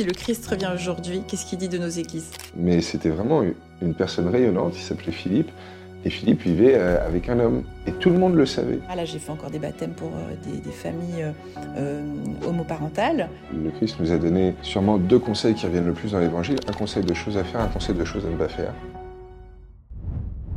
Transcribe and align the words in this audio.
si 0.00 0.06
le 0.06 0.12
Christ 0.12 0.46
revient 0.46 0.70
aujourd'hui, 0.74 1.20
qu'est-ce 1.28 1.44
qu'il 1.44 1.58
dit 1.58 1.68
de 1.68 1.76
nos 1.76 1.90
églises? 1.90 2.30
Mais 2.56 2.80
c'était 2.80 3.10
vraiment 3.10 3.42
une 3.82 3.92
personne 3.92 4.28
rayonnante, 4.28 4.72
il 4.74 4.80
s'appelait 4.80 5.12
Philippe. 5.12 5.50
Et 6.06 6.08
Philippe 6.08 6.40
vivait 6.40 6.74
euh, 6.74 7.06
avec 7.06 7.28
un 7.28 7.38
homme. 7.38 7.64
Et 7.86 7.92
tout 7.92 8.08
le 8.08 8.16
monde 8.16 8.34
le 8.34 8.46
savait. 8.46 8.78
Ah 8.88 8.96
là, 8.96 9.04
j'ai 9.04 9.18
fait 9.18 9.30
encore 9.30 9.50
des 9.50 9.58
baptêmes 9.58 9.92
pour 9.92 10.08
euh, 10.08 10.34
des, 10.64 10.72
familles 10.72 11.26
euh, 11.76 12.02
homoparentales. 12.46 13.28
Le 13.52 13.70
Christ 13.72 13.96
nous 14.00 14.10
a 14.10 14.16
donné 14.16 14.54
sûrement 14.62 14.96
deux 14.96 15.18
conseils 15.18 15.52
qui 15.52 15.66
reviennent 15.66 15.84
le 15.84 15.92
plus 15.92 16.12
dans 16.12 16.18
l'Évangile. 16.18 16.56
Un 16.66 16.72
conseil 16.72 17.04
de 17.04 17.12
choses 17.12 17.36
à 17.36 17.44
faire, 17.44 17.60
un 17.60 17.68
conseil 17.68 17.94
de 17.94 18.04
choses 18.06 18.24
à 18.24 18.30
ne 18.30 18.36
pas 18.36 18.48
faire. 18.48 18.72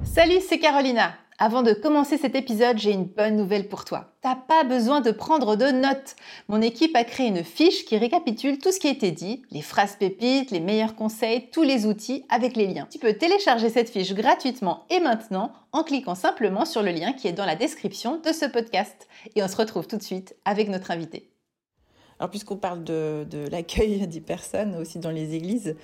Salut, 0.03 0.39
c'est 0.47 0.59
Carolina. 0.59 1.15
Avant 1.45 1.61
de 1.61 1.73
commencer 1.73 2.17
cet 2.17 2.35
épisode, 2.35 2.77
j'ai 2.77 2.93
une 2.93 3.03
bonne 3.03 3.35
nouvelle 3.35 3.67
pour 3.67 3.83
toi. 3.83 4.13
T'as 4.21 4.37
pas 4.37 4.63
besoin 4.63 5.01
de 5.01 5.11
prendre 5.11 5.57
de 5.57 5.71
notes. 5.71 6.15
Mon 6.47 6.61
équipe 6.61 6.95
a 6.95 7.03
créé 7.03 7.27
une 7.27 7.43
fiche 7.43 7.83
qui 7.83 7.97
récapitule 7.97 8.59
tout 8.59 8.71
ce 8.71 8.79
qui 8.79 8.87
a 8.87 8.91
été 8.91 9.11
dit, 9.11 9.41
les 9.51 9.61
phrases 9.61 9.97
pépites, 9.97 10.51
les 10.51 10.61
meilleurs 10.61 10.95
conseils, 10.95 11.49
tous 11.51 11.63
les 11.63 11.85
outils 11.85 12.23
avec 12.29 12.55
les 12.55 12.67
liens. 12.67 12.87
Tu 12.89 12.97
peux 12.97 13.11
télécharger 13.11 13.67
cette 13.67 13.89
fiche 13.89 14.13
gratuitement 14.13 14.85
et 14.89 15.01
maintenant 15.01 15.51
en 15.73 15.83
cliquant 15.83 16.15
simplement 16.15 16.63
sur 16.63 16.81
le 16.81 16.91
lien 16.91 17.11
qui 17.11 17.27
est 17.27 17.33
dans 17.33 17.45
la 17.45 17.57
description 17.57 18.21
de 18.21 18.31
ce 18.31 18.45
podcast. 18.45 19.09
Et 19.35 19.43
on 19.43 19.47
se 19.49 19.57
retrouve 19.57 19.85
tout 19.85 19.97
de 19.97 20.01
suite 20.01 20.37
avec 20.45 20.69
notre 20.69 20.91
invité. 20.91 21.29
Alors 22.19 22.29
puisqu'on 22.29 22.55
parle 22.55 22.85
de, 22.85 23.27
l'accueil 23.51 24.07
des 24.07 24.21
personnes 24.21 24.77
aussi 24.77 24.97
dans 24.97 25.11
les 25.11 25.35
églises, 25.35 25.75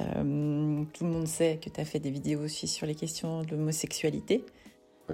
euh, 0.00 0.82
tout 0.92 1.04
le 1.04 1.10
monde 1.10 1.28
sait 1.28 1.60
que 1.62 1.70
tu 1.70 1.80
as 1.80 1.84
fait 1.84 2.00
des 2.00 2.10
vidéos 2.10 2.40
aussi 2.40 2.66
sur 2.66 2.84
les 2.84 2.96
questions 2.96 3.42
de 3.42 3.52
l'homosexualité. 3.52 4.44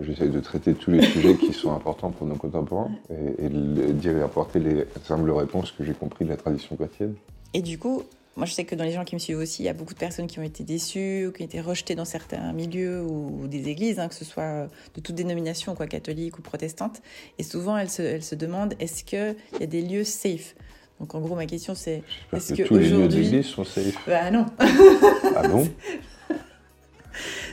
J'essaie 0.01 0.29
de 0.29 0.41
traiter 0.41 0.75
tous 0.75 0.93
les 0.93 1.03
sujets 1.03 1.35
qui 1.37 1.53
sont 1.53 1.75
importants 1.75 2.11
pour 2.11 2.27
nos 2.27 2.37
contemporains 2.37 2.93
et, 3.11 3.47
et 3.47 4.23
apporter 4.23 4.61
les 4.61 4.87
simples 5.05 5.31
réponses 5.33 5.73
que 5.73 5.85
j'ai 5.85 5.95
compris 5.95 6.25
de 6.25 6.31
la 6.31 6.37
tradition 6.37 6.77
chrétienne. 6.77 7.15
Et 7.55 7.63
du 7.63 7.77
coup, 7.77 8.05
moi 8.37 8.47
je 8.47 8.53
sais 8.53 8.65
que 8.65 8.77
dans 8.77 8.85
les 8.85 8.93
gens 8.93 9.05
qui 9.05 9.17
me 9.17 9.19
suivent 9.19 9.39
aussi, 9.39 9.63
il 9.63 9.67
y 9.67 9.69
a 9.69 9.73
beaucoup 9.73 9.95
de 9.95 9.99
personnes 9.99 10.29
qui 10.29 10.39
ont 10.39 10.45
été 10.45 10.63
déçues 10.63 11.27
ou 11.27 11.33
qui 11.33 11.43
ont 11.43 11.47
été 11.47 11.61
rejetées 11.61 11.97
dans 11.97 12.05
certains 12.05 12.53
milieux 12.53 13.03
ou, 13.03 13.49
des 13.49 13.69
églises, 13.69 13.99
hein, 13.99 14.09
que 14.09 14.15
ce 14.15 14.25
soit 14.25 14.69
de 14.95 15.01
toute 15.01 15.17
dénomination, 15.17 15.75
quoi, 15.75 15.89
catholique 15.89 16.39
ou 16.39 16.43
protestante. 16.43 17.03
Et 17.39 17.43
souvent, 17.43 17.77
elles 17.77 17.91
se, 17.91 18.03
elles 18.03 18.23
se 18.23 18.37
demandent 18.37 18.75
est-ce 18.79 19.03
qu'il 19.03 19.35
y 19.59 19.63
a 19.65 19.67
des 19.67 19.83
lieux 19.83 20.05
safe? 20.05 20.55
Donc 21.01 21.15
en 21.15 21.21
gros, 21.21 21.35
ma 21.35 21.47
question 21.47 21.75
c'est 21.75 22.03
est-ce 22.33 22.55
que, 22.55 22.63
tous 22.63 22.77
les 22.77 22.91
lieux 22.91 23.09
d'église 23.09 23.47
sont 23.47 23.65
safe 23.65 23.97
Bah 24.07 24.31
non. 24.31 24.47
ah 24.59 25.49
bon? 25.49 25.67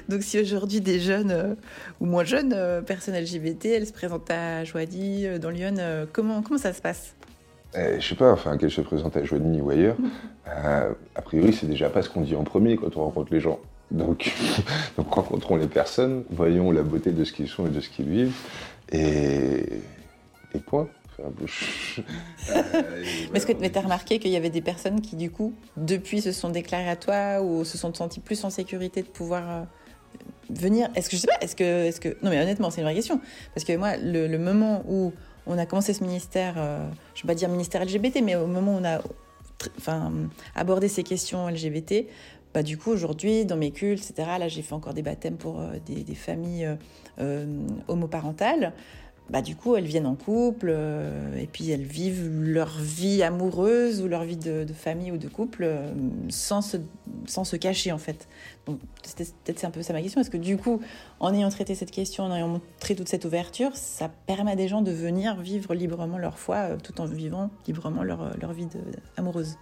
Donc 0.10 0.24
si 0.24 0.40
aujourd'hui 0.40 0.82
des 0.82 1.00
jeunes 1.00 1.32
euh, 1.32 1.56
ou 2.00 2.06
moins 2.06 2.24
jeunes 2.24 2.54
euh, 2.56 2.82
personnes 2.82 3.16
LGBT, 3.16 3.66
elles 3.66 3.88
se 3.88 3.94
présentent 3.94 4.30
à 4.32 4.64
Joady, 4.64 5.26
euh, 5.26 5.40
dans 5.40 5.50
Lyon, 5.50 5.76
comment, 6.14 6.42
comment 6.42 6.60
ça 6.60 6.74
se 6.74 6.82
passe? 6.82 7.16
Eh, 7.76 8.00
Je 8.00 8.08
sais 8.08 8.16
pas, 8.16 8.32
enfin 8.32 8.58
qu'elles 8.58 8.72
se 8.72 8.82
présentent 8.82 9.18
à 9.18 9.24
Joigny 9.24 9.62
ou 9.62 9.70
ailleurs. 9.70 9.98
a 10.46 11.22
priori, 11.22 11.54
c'est 11.54 11.68
déjà 11.68 11.90
pas 11.90 12.02
ce 12.02 12.10
qu'on 12.10 12.22
dit 12.22 12.36
en 12.36 12.44
premier 12.44 12.78
quand 12.78 12.96
on 12.96 13.04
rencontre 13.04 13.34
les 13.34 13.42
gens. 13.42 13.60
Donc, 13.92 14.34
donc 14.98 15.14
rencontrons 15.14 15.58
les 15.58 15.68
personnes, 15.68 16.24
voyons 16.30 16.72
la 16.72 16.84
beauté 16.84 17.12
de 17.12 17.24
ce 17.24 17.34
qu'ils 17.34 17.48
sont 17.48 17.68
et 17.68 17.70
de 17.70 17.80
ce 17.80 17.90
qu'ils 17.90 18.08
vivent, 18.08 18.36
et, 18.92 19.82
et 20.54 20.60
point. 20.66 20.88
Mais 21.20 21.34
est-ce 23.34 23.48
que 23.48 23.52
tu 23.54 23.78
as 23.78 23.82
remarqué 23.82 24.20
qu'il 24.20 24.32
y 24.32 24.36
avait 24.36 24.52
des 24.52 24.62
personnes 24.62 25.02
qui, 25.02 25.16
du 25.16 25.32
coup, 25.32 25.54
depuis 25.76 26.22
se 26.22 26.32
sont 26.32 26.50
déclarées 26.50 26.90
à 26.90 26.96
toi 26.96 27.42
ou 27.42 27.66
se 27.66 27.76
sont 27.78 27.92
senties 27.94 28.20
plus 28.20 28.44
en 28.44 28.52
sécurité 28.52 29.02
de 29.02 29.08
pouvoir 29.08 29.66
venir 30.50 30.90
Est-ce 30.96 31.10
que 31.10 31.16
je 31.16 31.22
sais 31.22 31.28
pas 31.28 31.38
Est-ce 31.42 31.56
que, 31.56 31.64
est-ce 31.64 32.00
que 32.00 32.10
non 32.24 32.30
mais 32.30 32.42
honnêtement, 32.42 32.70
c'est 32.70 32.82
une 32.82 32.86
vraie 32.86 32.96
question 32.96 33.20
parce 33.54 33.66
que 33.66 33.76
moi, 33.76 33.98
le, 33.98 34.38
moment 34.38 34.84
où 34.88 35.14
on 35.46 35.58
a 35.58 35.66
commencé 35.66 35.94
ce 35.94 36.04
ministère, 36.04 36.56
euh, 36.58 36.88
je 37.16 37.22
ne 37.22 37.24
vais 37.28 37.34
pas 37.34 37.36
dire 37.36 37.50
ministère 37.50 37.84
LGBT, 37.84 38.22
mais 38.24 38.36
au 38.36 38.48
moment 38.48 38.76
où 38.76 38.80
on 38.80 38.86
a 38.86 39.02
enfin, 39.78 40.12
abordé 40.56 40.88
ces 40.88 41.04
questions 41.04 41.48
LGBT, 41.48 42.06
bah, 42.54 42.64
du 42.64 42.78
coup, 42.78 42.92
aujourd'hui, 42.92 43.46
dans 43.46 43.58
mes 43.58 43.72
cultes, 43.72 44.04
etc., 44.10 44.30
là, 44.40 44.48
j'ai 44.48 44.62
fait 44.62 44.74
encore 44.74 44.94
des 44.94 45.02
baptêmes 45.02 45.38
pour 45.38 45.60
euh, 45.60 45.74
des, 45.86 46.16
familles 46.16 46.68
euh, 47.20 47.46
homoparentales 47.88 48.74
bah, 49.30 49.42
du 49.42 49.56
coup, 49.58 49.76
elles 49.76 49.86
viennent 49.86 50.06
en 50.06 50.16
couple 50.16 50.68
euh, 50.70 51.36
et 51.38 51.48
puis 51.48 51.70
elles 51.70 51.84
vivent 51.84 52.30
leur 52.30 52.78
vie 52.80 53.24
amoureuse 53.24 54.02
ou 54.02 54.08
leur 54.08 54.24
vie 54.24 54.38
de, 54.38 54.66
famille 54.74 55.12
ou 55.12 55.18
de 55.18 55.28
couple 55.28 55.64
euh, 55.66 55.92
sans, 56.30 56.62
se, 56.62 56.78
sans 57.26 57.44
se 57.44 57.58
cacher, 57.58 57.92
en 57.92 57.98
fait. 57.98 58.28
Donc, 58.66 58.80
peut-être 59.18 59.66
un 59.66 59.72
peu 59.72 59.82
ça 59.82 59.92
ma 59.92 60.02
question. 60.02 60.22
Est-ce 60.22 60.30
que 60.30 60.38
du 60.38 60.58
coup, 60.58 60.80
en 61.20 61.34
ayant 61.34 61.50
traité 61.50 61.76
cette 61.76 61.92
question, 61.92 62.24
en 62.24 62.34
ayant 62.34 62.48
montré 62.48 62.96
toute 62.96 63.10
cette 63.10 63.26
ouverture, 63.26 63.76
ça 63.76 64.10
permet 64.28 64.52
à 64.52 64.56
des 64.56 64.70
gens 64.70 64.82
de 64.82 64.92
venir 64.92 65.36
vivre 65.42 65.74
librement 65.74 66.18
leur 66.18 66.40
foi 66.40 66.56
euh, 66.56 66.78
tout 66.82 67.02
en 67.02 67.06
vivant 67.06 67.50
librement 67.68 68.04
leur, 68.04 68.38
leur 68.40 68.54
vie 68.54 68.68
amoureuse? 69.18 69.58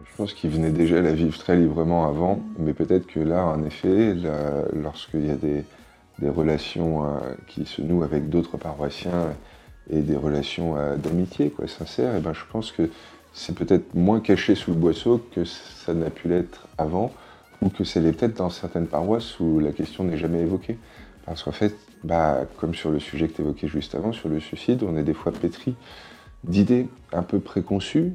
Je 0.00 0.16
pense 0.16 0.34
qu'ils 0.34 0.50
venaient 0.50 0.70
déjà 0.70 1.00
la 1.00 1.12
vivre 1.12 1.36
très 1.38 1.56
librement 1.56 2.06
avant, 2.06 2.40
mais 2.58 2.74
peut-être 2.74 3.06
que 3.06 3.20
là, 3.20 3.44
en 3.44 3.62
effet, 3.64 4.14
lorsqu'il 4.72 5.26
y 5.26 5.30
a 5.30 5.36
des, 5.36 5.62
des 6.20 6.28
relations 6.28 7.04
euh, 7.04 7.18
qui 7.46 7.66
se 7.66 7.82
nouent 7.82 8.02
avec 8.02 8.28
d'autres 8.28 8.56
paroissiens 8.56 9.34
et 9.88 10.00
des 10.00 10.16
relations 10.16 10.76
euh, 10.76 10.96
d'amitié 10.96 11.50
quoi, 11.50 11.66
sincères, 11.66 12.16
et 12.16 12.20
ben, 12.20 12.32
je 12.32 12.44
pense 12.50 12.72
que 12.72 12.90
c'est 13.32 13.54
peut-être 13.54 13.94
moins 13.94 14.20
caché 14.20 14.54
sous 14.54 14.72
le 14.72 14.76
boisseau 14.76 15.24
que 15.32 15.44
ça 15.44 15.94
n'a 15.94 16.10
pu 16.10 16.28
l'être 16.28 16.68
avant, 16.78 17.12
ou 17.62 17.68
que 17.68 17.84
c'est 17.84 18.00
peut-être 18.00 18.36
dans 18.36 18.50
certaines 18.50 18.86
paroisses 18.86 19.38
où 19.38 19.60
la 19.60 19.72
question 19.72 20.04
n'est 20.04 20.16
jamais 20.16 20.40
évoquée. 20.40 20.78
Parce 21.26 21.42
qu'en 21.42 21.52
fait, 21.52 21.74
bah, 22.02 22.46
comme 22.56 22.74
sur 22.74 22.90
le 22.90 22.98
sujet 22.98 23.28
que 23.28 23.34
tu 23.34 23.42
évoquais 23.42 23.68
juste 23.68 23.94
avant, 23.94 24.12
sur 24.12 24.28
le 24.28 24.40
suicide, 24.40 24.82
on 24.82 24.96
est 24.96 25.02
des 25.02 25.14
fois 25.14 25.32
pétri 25.32 25.74
d'idées 26.44 26.88
un 27.12 27.22
peu 27.22 27.38
préconçues 27.38 28.12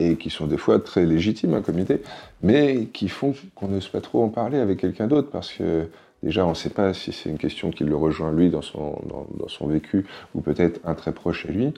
et 0.00 0.16
qui 0.16 0.30
sont 0.30 0.46
des 0.46 0.56
fois 0.56 0.78
très 0.78 1.06
légitimes 1.06 1.54
hein, 1.54 1.62
comme 1.62 1.78
idée, 1.78 2.02
mais 2.42 2.86
qui 2.86 3.08
font 3.08 3.34
qu'on 3.54 3.68
n'ose 3.68 3.88
pas 3.88 4.00
trop 4.00 4.22
en 4.22 4.28
parler 4.28 4.58
avec 4.58 4.80
quelqu'un 4.80 5.06
d'autre 5.06 5.30
parce 5.30 5.52
que 5.52 5.88
Déjà, 6.22 6.44
on 6.44 6.50
ne 6.50 6.54
sait 6.54 6.70
pas 6.70 6.94
si 6.94 7.12
c'est 7.12 7.30
une 7.30 7.38
question 7.38 7.70
qui 7.70 7.84
le 7.84 7.94
rejoint 7.94 8.32
lui 8.32 8.50
dans 8.50 8.62
son, 8.62 9.66
vécu 9.66 10.04
ou 10.34 10.40
peut-être 10.40 10.80
un 10.84 10.94
très 10.94 11.12
proche 11.12 11.46
à 11.46 11.52
lui. 11.52 11.72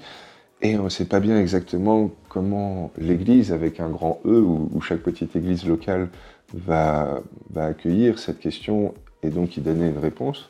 Et 0.63 0.79
on 0.79 0.85
ne 0.85 0.89
sait 0.89 1.07
pas 1.07 1.21
bien 1.21 1.39
exactement 1.39 2.11
comment 2.29 2.91
l'Église, 2.99 3.53
avec 3.53 3.81
un 3.81 3.89
grand 3.89 4.21
E, 4.25 4.41
ou, 4.41 4.81
chaque 4.81 5.01
petite 5.01 5.37
Église 5.37 5.67
locale 5.67 6.09
va, 6.55 7.23
accueillir 7.55 8.19
cette 8.19 8.41
question 8.41 8.95
et 9.23 9.29
donc 9.29 9.57
y 9.57 9.61
donner 9.61 9.89
une 9.89 9.99
réponse. 9.99 10.49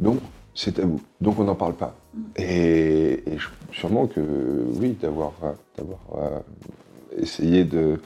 Donc, 0.00 0.18
c'est 0.54 0.72
tabou. 0.72 1.00
Donc, 1.20 1.38
on 1.38 1.44
n'en 1.44 1.54
parle 1.54 1.74
pas. 1.74 1.96
Et, 2.36 3.22
sûrement 3.72 4.06
que, 4.06 4.20
oui, 4.80 4.96
d'avoir 5.00 5.32
euh, 5.42 6.40
essayé 7.16 7.64
de 7.64 7.98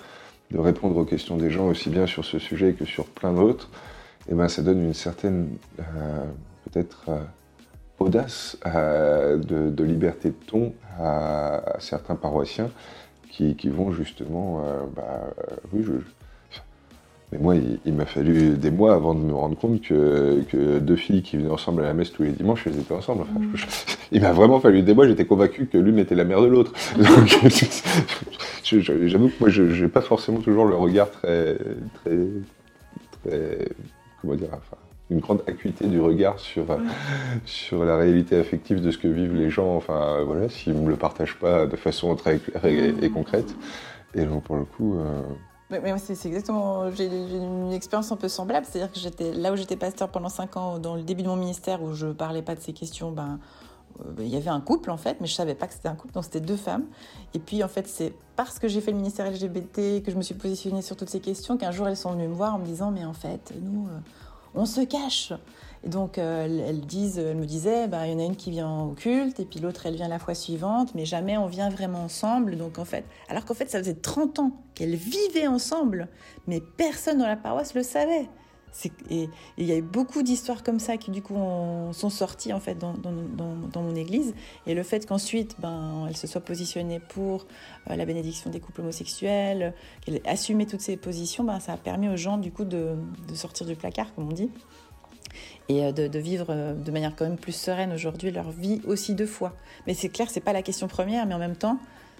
répondre 0.54 0.96
aux 0.96 1.04
questions 1.04 1.36
des 1.36 1.50
gens 1.50 1.66
aussi 1.68 1.90
bien 1.90 2.06
sur 2.06 2.24
ce 2.24 2.38
sujet 2.38 2.72
que 2.72 2.84
sur 2.84 3.06
plein 3.06 3.32
d'autres, 3.32 3.68
eh 4.30 4.34
ben, 4.34 4.48
ça 4.48 4.62
donne 4.62 4.82
une 4.82 4.94
certaine, 4.94 5.48
euh, 5.80 6.24
peut-être, 6.64 7.04
euh, 7.08 7.18
audace 7.98 8.58
euh, 8.66 9.38
de, 9.38 9.84
liberté 9.84 10.28
de 10.28 10.46
ton 10.46 10.72
à, 11.00 11.76
certains 11.78 12.14
paroissiens 12.14 12.70
qui, 13.30 13.68
vont 13.68 13.92
justement, 13.92 14.64
bah, 14.96 15.30
oui, 15.72 15.84
mais 17.30 17.38
moi, 17.38 17.54
il, 17.84 17.92
m'a 17.92 18.04
fallu 18.04 18.56
des 18.56 18.72
mois 18.72 18.94
avant 18.94 19.14
de 19.14 19.20
me 19.20 19.32
rendre 19.32 19.56
compte 19.56 19.80
que, 19.80 20.78
deux 20.80 20.96
filles 20.96 21.22
qui 21.22 21.36
venaient 21.36 21.48
ensemble 21.48 21.82
à 21.82 21.84
la 21.84 21.94
messe 21.94 22.10
tous 22.10 22.24
les 22.24 22.32
dimanches, 22.32 22.66
elles 22.66 22.80
étaient 22.80 22.94
ensemble. 22.94 23.22
Mmh. 23.22 23.54
il 24.10 24.22
m'a 24.22 24.32
vraiment 24.32 24.58
fallu 24.58 24.82
des 24.82 24.92
mois, 24.92 25.06
j'étais 25.06 25.24
convaincu 25.24 25.66
que 25.66 25.78
l'une 25.78 26.00
était 26.00 26.16
la 26.16 26.24
mère 26.24 26.42
de 26.42 26.48
l'autre. 26.48 26.72
J'avoue 28.64 29.28
que 29.28 29.40
moi, 29.40 29.50
je 29.50 29.62
n'ai 29.62 29.88
pas 29.88 30.00
forcément 30.00 30.40
toujours 30.40 30.64
le 30.64 30.74
regard 30.74 31.12
très, 31.12 31.56
très, 32.02 32.18
très 33.22 33.68
comment 34.20 34.34
dire, 34.34 34.48
enfin, 34.52 34.76
une 35.10 35.20
grande 35.20 35.42
acuité 35.46 35.86
du 35.86 36.00
regard 36.00 36.38
sur, 36.38 36.66
sur 37.44 37.84
la 37.84 37.96
réalité 37.96 38.38
affective 38.38 38.80
de 38.80 38.90
ce 38.90 38.98
que 38.98 39.08
vivent 39.08 39.34
les 39.34 39.50
gens, 39.50 39.74
enfin 39.76 40.22
voilà, 40.24 40.48
s'ils 40.48 40.74
ne 40.74 40.80
me 40.80 40.90
le 40.90 40.96
partagent 40.96 41.38
pas 41.38 41.66
de 41.66 41.76
façon 41.76 42.14
très 42.14 42.38
claire 42.38 42.64
et, 42.64 43.10
concrète. 43.10 43.54
Et 44.14 44.24
donc 44.24 44.44
pour 44.44 44.56
le 44.56 44.64
coup. 44.64 44.98
Euh, 44.98 45.22
mais, 45.70 45.80
c'est 45.98 46.28
exactement. 46.28 46.90
J'ai 46.92 47.06
une 47.06 47.72
expérience 47.72 48.10
un 48.10 48.16
peu 48.16 48.28
semblable, 48.28 48.66
c'est-à-dire 48.68 48.90
que 48.90 48.98
j'étais 48.98 49.32
là 49.32 49.52
où 49.52 49.56
j'étais 49.56 49.76
pasteur 49.76 50.08
pendant 50.08 50.30
5 50.30 50.56
ans, 50.56 50.78
dans 50.78 50.94
le 50.94 51.02
début 51.02 51.22
de 51.22 51.28
mon 51.28 51.36
ministère, 51.36 51.82
où 51.82 51.92
je 51.92 52.06
parlais 52.06 52.42
pas 52.42 52.54
de 52.54 52.60
ces 52.60 52.72
questions, 52.72 53.10
ben 53.12 53.22
euh, 53.22 53.36
il 54.18 54.28
y 54.28 54.36
avait 54.36 54.50
un 54.50 54.60
couple 54.60 54.90
en 54.90 54.96
fait, 54.96 55.18
mais 55.20 55.26
je 55.26 55.34
savais 55.34 55.54
pas 55.54 55.66
que 55.66 55.74
c'était 55.74 55.88
un 55.88 55.94
couple, 55.94 56.14
donc 56.14 56.24
c'était 56.24 56.40
deux 56.40 56.56
femmes. 56.56 56.84
Et 57.34 57.38
puis 57.38 57.62
en 57.62 57.68
fait, 57.68 57.86
c'est 57.86 58.12
parce 58.36 58.58
que 58.58 58.68
j'ai 58.68 58.80
fait 58.80 58.90
le 58.90 58.96
ministère 58.96 59.30
LGBT, 59.30 60.02
que 60.02 60.10
je 60.10 60.16
me 60.16 60.22
suis 60.22 60.34
positionnée 60.34 60.82
sur 60.82 60.96
toutes 60.96 61.10
ces 61.10 61.20
questions, 61.20 61.56
qu'un 61.56 61.72
jour 61.72 61.88
elles 61.88 61.96
sont 61.96 62.12
venues 62.12 62.28
me 62.28 62.34
voir 62.34 62.54
en 62.54 62.58
me 62.58 62.64
disant 62.64 62.90
mais 62.90 63.04
en 63.04 63.12
fait, 63.12 63.52
nous, 63.60 63.86
euh, 63.88 63.98
on 64.54 64.66
se 64.66 64.80
cache. 64.80 65.32
Et 65.84 65.88
donc, 65.88 66.18
euh, 66.18 66.44
elles, 66.44 67.36
me 67.36 67.44
disaient, 67.44 67.86
bah, 67.86 68.06
il 68.06 68.12
y 68.12 68.14
en 68.14 68.18
a 68.18 68.24
une 68.24 68.36
qui 68.36 68.50
vient 68.50 68.80
au 68.80 68.92
culte, 68.92 69.38
et 69.38 69.44
puis 69.44 69.60
l'autre, 69.60 69.86
elle 69.86 69.94
vient 69.94 70.08
la 70.08 70.18
fois 70.18 70.34
suivante, 70.34 70.94
mais 70.94 71.04
jamais 71.04 71.38
on 71.38 71.46
vient 71.46 71.70
vraiment 71.70 72.02
ensemble. 72.02 72.56
Donc, 72.56 72.78
en 72.78 72.84
fait, 72.84 73.04
alors 73.28 73.44
qu'en 73.44 73.54
fait, 73.54 73.70
ça 73.70 73.78
faisait 73.78 73.94
30 73.94 74.40
ans 74.40 74.52
qu'elles 74.74 74.96
vivaient 74.96 75.46
ensemble, 75.46 76.08
mais 76.46 76.60
personne 76.60 77.18
dans 77.18 77.26
la 77.26 77.36
paroisse 77.36 77.74
le 77.74 77.82
savait. 77.82 78.28
Il 79.10 79.28
y 79.58 79.72
a 79.72 79.76
eu 79.76 79.82
beaucoup 79.82 80.22
d'histoires 80.22 80.62
comme 80.62 80.78
ça 80.78 80.96
qui 80.96 81.10
du 81.10 81.22
coup 81.22 81.34
sont 81.92 82.10
sorties 82.10 82.52
en 82.52 82.60
fait 82.60 82.76
dans, 82.76 82.94
mon 83.82 83.94
église. 83.94 84.34
Et 84.66 84.74
le 84.74 84.82
fait 84.82 85.06
qu'ensuite, 85.06 85.56
ben, 85.60 86.06
elle 86.08 86.16
se 86.16 86.26
soit 86.26 86.40
positionnée 86.40 87.00
pour 87.00 87.46
euh, 87.90 87.96
la 87.96 88.04
bénédiction 88.04 88.50
des 88.50 88.60
couples 88.60 88.82
homosexuels, 88.82 89.74
qu'elle 90.00 90.16
ait 90.16 90.28
assumé 90.28 90.66
toutes 90.66 90.80
ces 90.80 90.96
positions, 90.96 91.44
ben, 91.44 91.60
ça 91.60 91.72
a 91.72 91.76
permis 91.76 92.08
aux 92.08 92.16
gens 92.16 92.38
du 92.38 92.52
coup 92.52 92.64
de, 92.64 92.96
de 93.28 93.34
sortir 93.34 93.66
du 93.66 93.76
placard, 93.76 94.14
comme 94.14 94.28
on 94.28 94.32
dit, 94.32 94.50
et 95.68 95.84
euh, 95.84 95.92
de, 95.92 96.18
vivre 96.18 96.46
euh, 96.50 96.74
de 96.74 96.90
manière 96.90 97.14
quand 97.16 97.24
même 97.24 97.38
plus 97.38 97.52
sereine 97.52 97.92
aujourd'hui 97.92 98.30
leur 98.30 98.50
vie 98.50 98.80
aussi 98.86 99.14
deux 99.14 99.26
fois. 99.26 99.54
Mais 99.86 99.94
c'est 99.94 100.08
clair, 100.08 100.28
c'est 100.30 100.40
pas 100.40 100.52
la 100.52 100.62
question 100.62 100.88
première, 100.88 101.26
mais 101.26 101.34
en 101.34 101.38
même 101.38 101.56
temps, 101.56 101.78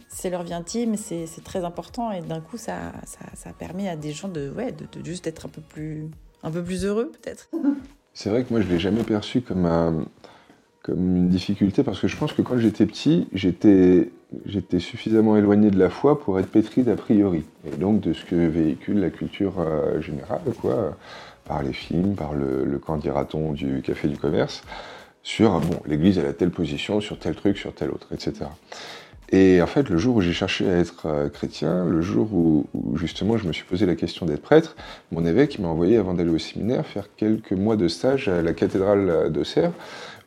c'est 0.09 0.31
leur 0.31 0.43
vie 0.43 0.55
intime, 0.55 0.97
c'est 0.97 1.27
très 1.45 1.65
important 1.65 2.13
et 2.13 2.23
d'un 2.23 2.41
coup, 2.41 2.57
ça, 2.57 2.93
ça, 3.05 3.27
ça, 3.35 3.53
permet 3.53 3.89
à 3.89 3.97
des 3.97 4.13
gens 4.13 4.29
de, 4.29 4.51
ouais, 4.51 4.73
de, 4.73 4.87
de 4.87 5.05
juste 5.05 5.27
être 5.27 5.47
un 5.47 5.51
peu 5.51 5.61
plus 5.61 6.09
un 6.43 6.51
peu 6.51 6.63
plus 6.63 6.85
heureux 6.85 7.11
peut-être 7.23 7.49
C'est 8.15 8.31
vrai 8.31 8.43
que 8.43 8.51
moi 8.51 8.61
je 8.61 8.67
ne 8.67 8.73
l'ai 8.73 8.79
jamais 8.81 9.05
perçu 9.05 9.43
comme, 9.43 10.07
une 10.89 11.29
difficulté 11.29 11.83
parce 11.83 12.01
que 12.01 12.09
je 12.09 12.17
pense 12.17 12.33
que 12.33 12.43
quand 12.43 12.59
j'étais 12.59 12.87
petit, 12.87 13.29
j'étais, 13.33 14.11
suffisamment 14.79 15.37
éloigné 15.37 15.71
de 15.71 15.79
la 15.79 15.91
foi 15.91 16.19
pour 16.19 16.39
être 16.41 16.51
pétri 16.51 16.83
d'a 16.83 16.97
priori 16.97 17.45
et 17.67 17.77
donc 17.77 18.01
de 18.01 18.13
ce 18.13 18.25
que 18.25 18.35
véhicule 18.35 18.99
la 19.01 19.11
culture 19.11 19.61
euh, 19.61 20.01
générale, 20.01 20.41
quoi, 20.61 20.97
par 21.45 21.63
les 21.63 21.73
films, 21.73 22.15
par 22.15 22.35
le, 22.35 22.65
le 22.65 22.81
on 23.35 23.53
du 23.53 23.83
café 23.83 24.09
du 24.09 24.17
commerce, 24.17 24.63
sur 25.23 25.61
bon, 25.61 25.81
l'Église 25.87 26.19
elle 26.19 26.27
a 26.27 26.33
telle 26.33 26.51
position 26.51 27.01
sur 27.01 27.19
tel 27.19 27.35
truc, 27.35 27.59
sur 27.59 27.75
tel 27.75 27.91
autre, 27.91 28.09
etc. 28.13 28.47
Et 29.31 29.61
en 29.61 29.67
fait, 29.67 29.91
le 29.91 29.99
jour 29.99 30.17
où 30.17 30.21
j'ai 30.23 30.33
cherché 30.33 30.69
à 30.69 30.79
être 30.79 31.07
euh, 31.07 31.29
chrétien, 31.29 31.85
le 31.85 32.01
jour 32.01 32.33
où, 32.33 32.67
justement 32.95 33.37
je 33.37 33.47
me 33.47 33.53
suis 33.53 33.65
posé 33.65 33.85
la 33.85 33.95
question 33.95 34.25
d'être 34.25 34.41
prêtre, 34.41 34.75
mon 35.13 35.27
évêque 35.27 35.59
m'a 35.59 35.69
envoyé 35.69 35.99
avant 35.99 36.15
d'aller 36.15 36.31
au 36.31 36.39
séminaire 36.39 36.87
faire 36.87 37.09
quelques 37.17 37.53
mois 37.53 37.77
de 37.77 37.89
stage 37.89 38.29
à 38.29 38.41
la 38.41 38.55
cathédrale 38.55 39.31
d'Auxerre, 39.31 39.73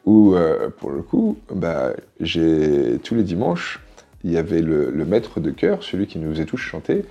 où 0.06 0.36
euh, 0.36 0.70
pour 0.70 0.92
le 0.92 1.02
coup, 1.02 1.38
bah, 1.54 1.94
tous 2.20 3.16
les 3.16 3.24
dimanches, 3.24 3.80
il 4.24 4.32
y 4.32 4.38
avait 4.38 4.62
le, 4.62 4.92
maître 5.06 5.40
de 5.40 5.50
chœur, 5.50 5.82
celui 5.82 6.06
qui 6.06 6.20
nous 6.20 6.32
faisait 6.32 6.46
tous 6.46 6.58
chanter, 6.58 7.04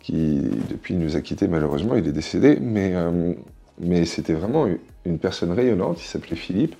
qui 0.00 0.40
depuis 0.68 0.94
nous 0.94 1.14
a 1.14 1.20
quittés 1.20 1.46
malheureusement, 1.46 1.94
il 1.94 2.08
est 2.08 2.12
décédé, 2.12 2.58
mais, 2.60 2.92
euh, 2.94 3.34
mais 3.78 4.04
c'était 4.04 4.34
vraiment 4.34 4.66
une 5.04 5.18
personne 5.20 5.52
rayonnante, 5.52 6.02
il 6.02 6.06
s'appelait 6.06 6.34
Philippe, 6.34 6.74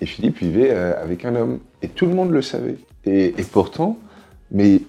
et 0.00 0.06
Philippe 0.06 0.38
vivait 0.38 0.70
avec 0.70 1.24
un 1.24 1.36
homme, 1.36 1.60
et 1.82 1.88
tout 1.88 2.06
le 2.06 2.14
monde 2.14 2.32
le 2.32 2.42
savait. 2.42 2.78
Et, 3.04 3.34
pourtant, 3.50 3.98
mais 4.50 4.80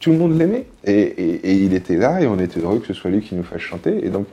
tout 0.00 0.10
le 0.10 0.18
monde 0.18 0.36
l'aimait. 0.36 0.66
Et, 0.84 1.64
il 1.64 1.74
était 1.74 1.96
là 1.96 2.20
et 2.20 2.26
on 2.26 2.38
était 2.38 2.60
heureux 2.60 2.80
que 2.80 2.86
ce 2.86 2.94
soit 2.94 3.10
lui 3.10 3.20
qui 3.20 3.34
nous 3.34 3.44
fasse 3.44 3.60
chanter. 3.60 4.04
Et 4.04 4.10
donc, 4.10 4.26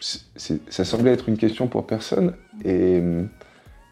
ça 0.00 0.84
semblait 0.84 1.12
être 1.12 1.28
une 1.28 1.36
question 1.36 1.66
pour 1.66 1.86
personne. 1.86 2.34
Et, 2.64 3.02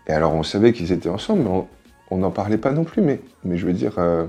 alors, 0.08 0.34
on 0.34 0.42
savait 0.42 0.72
qu'ils 0.72 0.92
étaient 0.92 1.08
ensemble, 1.08 1.42
mais 1.42 1.64
on 2.10 2.18
n'en 2.18 2.30
parlait 2.30 2.58
pas 2.58 2.72
non 2.72 2.84
plus. 2.84 3.02
Mais, 3.02 3.20
je 3.44 3.66
veux 3.66 3.72
dire, 3.72 3.94
euh, 3.98 4.24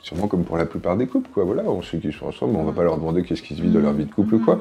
sûrement 0.00 0.28
comme 0.28 0.44
pour 0.44 0.56
la 0.56 0.66
plupart 0.66 0.96
des 0.96 1.06
couples, 1.06 1.30
quoi. 1.32 1.44
Voilà, 1.44 1.62
on 1.64 1.82
sait 1.82 1.98
qu'ils 1.98 2.12
sont 2.12 2.26
ensemble, 2.26 2.52
mais 2.52 2.58
on 2.58 2.64
va 2.64 2.72
pas 2.72 2.84
leur 2.84 2.98
demander 2.98 3.22
qu'est-ce 3.22 3.42
qui 3.42 3.56
se 3.56 3.62
vit 3.62 3.70
de 3.70 3.78
leur 3.78 3.92
vie 3.92 4.04
de 4.04 4.12
couple, 4.12 4.38
quoi. 4.38 4.60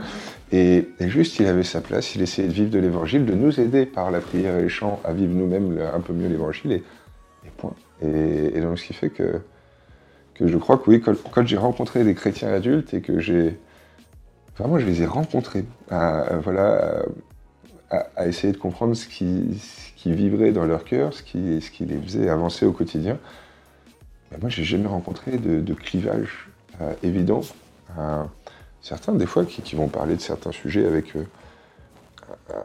Et, 0.52 0.88
juste, 1.02 1.40
il 1.40 1.48
avait 1.48 1.64
sa 1.64 1.82
place, 1.82 2.16
il 2.16 2.22
essayait 2.22 2.48
de 2.48 2.54
vivre 2.54 2.70
de 2.70 2.80
l'évangile, 2.80 3.26
de 3.26 3.34
nous 3.34 3.60
aider 3.60 3.86
par 3.86 4.12
la 4.12 4.20
prière 4.20 4.58
et 4.58 4.64
les 4.64 4.70
chants 4.70 5.00
à 5.04 5.14
vivre 5.14 5.34
nous-mêmes 5.34 5.80
un 5.94 6.00
peu 6.00 6.14
mieux 6.14 6.28
l'évangile. 6.28 6.82
Et 8.02 8.62
donc, 8.62 8.78
ce 8.78 8.86
qui 8.86 8.94
fait 8.94 9.10
que, 9.10 9.42
que 10.34 10.48
je 10.48 10.58
crois 10.58 10.78
que 10.78 10.90
oui, 10.90 11.02
quand, 11.02 11.46
j'ai 11.46 11.58
rencontré 11.58 12.04
des 12.04 12.14
chrétiens 12.14 12.54
adultes 12.54 12.94
et 12.94 13.02
que 13.02 13.20
j'ai. 13.20 13.58
Vraiment, 14.58 14.80
je 14.80 14.86
les 14.86 15.02
ai 15.02 15.06
rencontrés, 15.06 15.66
à, 15.90 16.38
voilà, 16.38 17.04
à, 17.90 18.28
essayer 18.28 18.54
de 18.54 18.58
comprendre 18.58 18.94
ce 18.96 19.08
qui, 19.08 19.62
qui 19.96 20.14
vibrait 20.14 20.52
dans 20.52 20.66
leur 20.66 20.86
cœur, 20.86 21.14
ce 21.14 21.24
qui, 21.24 21.62
ce 21.62 21.70
qui 21.72 21.86
les 21.86 21.98
faisait 21.98 22.30
avancer 22.30 22.66
au 22.66 22.72
quotidien. 22.72 23.18
Ben 24.32 24.40
moi, 24.40 24.50
j'ai 24.50 24.64
jamais 24.64 24.88
rencontré 24.88 25.38
de, 25.38 25.74
clivage 25.74 26.50
euh, 26.82 26.94
évident. 27.04 27.42
Euh, 27.98 28.24
certains, 28.82 29.14
des 29.14 29.26
fois, 29.26 29.46
qui, 29.46 29.76
vont 29.76 29.88
parler 29.88 30.16
de 30.16 30.22
certains 30.22 30.52
sujets 30.52 30.86
avec 30.86 31.16
euh, 31.16 31.24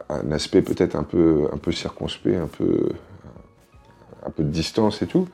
un 0.09 0.31
aspect 0.31 0.61
peut-être 0.61 0.95
un 0.95 1.03
peu, 1.03 1.49
un 1.51 1.57
peu 1.57 1.71
circonspect, 1.71 2.37
un 2.37 2.47
peu, 2.47 2.89
un 4.25 4.29
peu 4.29 4.43
de 4.43 4.49
distance 4.49 5.01
et 5.01 5.07
tout. 5.07 5.27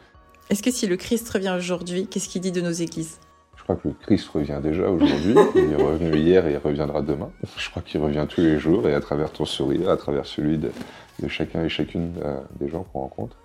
Est-ce 0.49 0.63
que 0.63 0.71
si 0.71 0.87
le 0.87 0.95
Christ 0.97 1.29
revient 1.29 1.53
aujourd'hui, 1.57 2.07
qu'est-ce 2.07 2.29
qu'il 2.29 2.41
dit 2.41 2.51
de 2.51 2.61
nos 2.61 2.71
églises? 2.71 3.19
Je 3.57 3.63
crois 3.63 3.75
que 3.75 3.89
le 3.89 3.93
Christ 3.93 4.29
revient 4.29 4.59
déjà 4.63 4.89
aujourd'hui. 4.89 5.35
il 5.55 5.73
est 5.73 5.75
revenu 5.75 6.17
hier 6.17 6.47
et 6.47 6.53
il 6.53 6.57
reviendra 6.57 7.01
demain. 7.01 7.29
Je 7.57 7.69
crois 7.69 7.81
qu'il 7.81 7.99
revient 7.99 8.25
tous 8.29 8.41
les 8.41 8.57
jours 8.59 8.87
et 8.87 8.93
à 8.93 9.01
travers 9.01 9.31
ton 9.31 9.45
sourire, 9.45 9.89
à 9.89 9.97
travers 9.97 10.25
celui 10.25 10.57
de, 10.57 10.71
chacun 11.27 11.63
et 11.63 11.69
chacune 11.69 12.13
euh, 12.23 12.39
des 12.59 12.69
gens 12.69 12.83
qu'on 12.83 13.01
rencontre. 13.01 13.35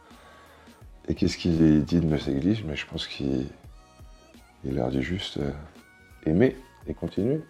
Et 1.08 1.14
qu'est-ce 1.16 1.36
qu'il 1.36 1.84
dit 1.84 2.00
de 2.00 2.06
nos 2.06 2.16
églises? 2.16 2.62
Mais 2.64 2.76
je 2.76 2.86
pense 2.86 3.08
qu'il 3.08 3.48
leur 4.64 4.90
dit 4.90 5.02
juste 5.02 5.38
euh, 5.38 5.50
aimer 6.24 6.56
et 6.86 6.94
continuer. 6.94 7.40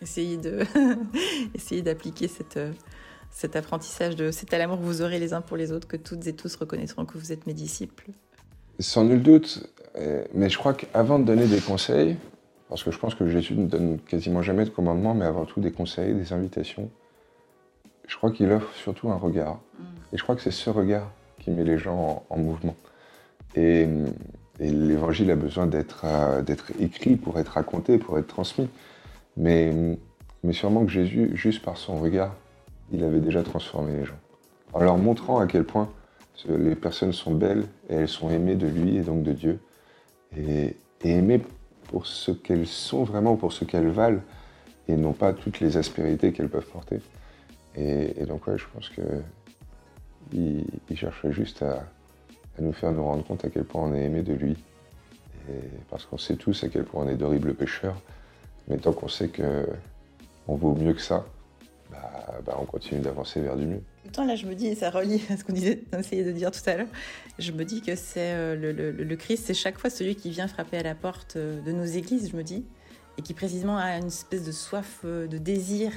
Essayez 0.00 0.36
de 0.36 0.64
essayer 1.54 1.82
d'appliquer 1.82 2.28
cette 2.28 2.56
euh, 2.56 2.72
cet 3.38 3.54
apprentissage 3.54 4.16
de 4.16 4.32
c'est 4.32 4.52
à 4.52 4.58
l'amour 4.58 4.78
que 4.78 4.82
vous 4.82 5.00
aurez 5.00 5.20
les 5.20 5.32
uns 5.32 5.40
pour 5.40 5.56
les 5.56 5.70
autres 5.70 5.86
que 5.86 5.96
toutes 5.96 6.26
et 6.26 6.32
tous 6.32 6.56
reconnaîtront 6.56 7.04
que 7.04 7.16
vous 7.16 7.30
êtes 7.30 7.46
mes 7.46 7.54
disciples 7.54 8.10
Sans 8.80 9.04
nul 9.04 9.22
doute, 9.22 9.72
euh, 9.94 10.24
mais 10.34 10.50
je 10.50 10.58
crois 10.58 10.74
qu'avant 10.74 11.20
de 11.20 11.24
donner 11.24 11.46
des 11.46 11.60
conseils, 11.60 12.16
parce 12.68 12.82
que 12.82 12.90
je 12.90 12.98
pense 12.98 13.14
que 13.14 13.28
Jésus 13.28 13.54
ne 13.54 13.68
donne 13.68 14.00
quasiment 14.00 14.42
jamais 14.42 14.64
de 14.64 14.70
commandements, 14.70 15.14
mais 15.14 15.24
avant 15.24 15.44
tout 15.44 15.60
des 15.60 15.70
conseils, 15.70 16.14
des 16.14 16.32
invitations, 16.32 16.90
je 18.08 18.16
crois 18.16 18.32
qu'il 18.32 18.50
offre 18.50 18.74
surtout 18.74 19.08
un 19.08 19.16
regard. 19.16 19.60
Mm. 19.78 19.84
Et 20.14 20.18
je 20.18 20.22
crois 20.24 20.34
que 20.34 20.42
c'est 20.42 20.50
ce 20.50 20.68
regard 20.68 21.08
qui 21.38 21.52
met 21.52 21.62
les 21.62 21.78
gens 21.78 22.24
en, 22.28 22.38
mouvement. 22.38 22.74
Et, 23.54 23.86
l'évangile 24.58 25.30
a 25.30 25.36
besoin 25.36 25.70
euh, 26.02 26.42
d'être 26.42 26.72
écrit 26.80 27.14
pour 27.14 27.38
être 27.38 27.52
raconté, 27.52 27.98
pour 27.98 28.18
être 28.18 28.26
transmis. 28.26 28.68
Mais, 29.36 29.96
mais 30.42 30.52
sûrement 30.52 30.84
que 30.84 30.90
Jésus, 30.90 31.30
juste 31.34 31.62
par 31.62 31.76
son 31.76 32.00
regard, 32.00 32.34
il 32.92 33.04
avait 33.04 33.20
déjà 33.20 33.42
transformé 33.42 33.96
les 33.96 34.04
gens. 34.04 34.18
En 34.72 34.80
leur 34.80 34.98
montrant 34.98 35.38
à 35.38 35.46
quel 35.46 35.64
point 35.64 35.90
les 36.46 36.74
personnes 36.74 37.12
sont 37.12 37.34
belles 37.34 37.64
et 37.88 37.94
elles 37.94 38.08
sont 38.08 38.30
aimées 38.30 38.54
de 38.54 38.66
lui 38.66 38.96
et 38.96 39.02
donc 39.02 39.22
de 39.22 39.32
Dieu. 39.32 39.60
Et, 40.36 40.76
aimées 41.04 41.40
pour 41.84 42.06
ce 42.06 42.32
qu'elles 42.32 42.66
sont 42.66 43.04
vraiment, 43.04 43.36
pour 43.36 43.52
ce 43.52 43.64
qu'elles 43.64 43.88
valent, 43.88 44.20
et 44.88 44.96
non 44.96 45.12
pas 45.12 45.32
toutes 45.32 45.60
les 45.60 45.76
aspérités 45.76 46.32
qu'elles 46.32 46.48
peuvent 46.48 46.66
porter. 46.66 47.00
Et, 47.76 48.26
donc 48.26 48.42
je 48.46 48.64
pense 48.74 48.88
que 48.90 49.02
il, 50.32 50.64
juste 51.30 51.62
à, 51.62 51.84
nous 52.60 52.72
faire 52.72 52.90
nous 52.92 53.04
rendre 53.04 53.24
compte 53.24 53.44
à 53.44 53.48
quel 53.48 53.64
point 53.64 53.82
on 53.82 53.94
est 53.94 54.04
aimé 54.04 54.22
de 54.22 54.34
lui. 54.34 54.56
parce 55.88 56.04
qu'on 56.04 56.18
sait 56.18 56.36
tous 56.36 56.64
à 56.64 56.68
quel 56.68 56.84
point 56.84 57.04
on 57.04 57.08
est 57.08 57.16
d'horribles 57.16 57.54
pécheurs, 57.54 58.00
mais 58.66 58.76
tant 58.76 58.92
qu'on 58.92 59.08
sait 59.08 59.28
qu'on 59.28 60.56
vaut 60.56 60.74
mieux 60.74 60.92
que 60.92 61.00
ça, 61.00 61.24
bah, 61.90 62.40
bah, 62.44 62.56
on 62.60 62.64
continue 62.64 63.00
d'avancer 63.00 63.40
vers 63.40 63.56
du 63.56 63.66
mieux. 63.66 63.82
Temps 64.12 64.24
là, 64.24 64.36
je 64.36 64.46
me 64.46 64.54
dis, 64.54 64.66
et 64.66 64.74
ça 64.74 64.90
relie 64.90 65.22
à 65.30 65.36
ce 65.36 65.44
qu'on 65.44 65.54
essayait 65.54 66.24
de 66.24 66.32
dire 66.32 66.50
tout 66.50 66.60
à 66.66 66.76
l'heure, 66.76 66.88
je 67.38 67.52
me 67.52 67.64
dis 67.64 67.80
que 67.80 67.94
c'est 67.94 68.32
euh, 68.32 68.56
le, 68.56 69.16
Christ, 69.16 69.44
c'est 69.46 69.54
chaque 69.54 69.78
fois 69.78 69.90
celui 69.90 70.16
qui 70.16 70.30
vient 70.30 70.48
frapper 70.48 70.78
à 70.78 70.82
la 70.82 70.94
porte 70.94 71.36
euh, 71.36 71.60
de 71.62 71.72
nos 71.72 71.84
églises, 71.84 72.30
je 72.30 72.36
me 72.36 72.42
dis, 72.42 72.64
et 73.16 73.22
qui 73.22 73.34
précisément 73.34 73.76
a 73.76 73.96
une 73.96 74.06
espèce 74.06 74.44
de 74.44 74.52
soif, 74.52 75.00
euh, 75.04 75.26
de 75.26 75.38
désir 75.38 75.92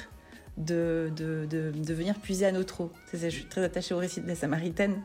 de, 0.58 1.12
de, 1.16 1.94
venir 1.94 2.16
puiser 2.20 2.46
à 2.46 2.52
notre 2.52 2.82
eau. 2.82 2.92
je 3.14 3.30
suis 3.30 3.46
très 3.46 3.64
attachée 3.64 3.94
au 3.94 3.98
récit 3.98 4.22
de 4.22 4.28
la 4.28 4.36
Samaritaine 4.36 5.02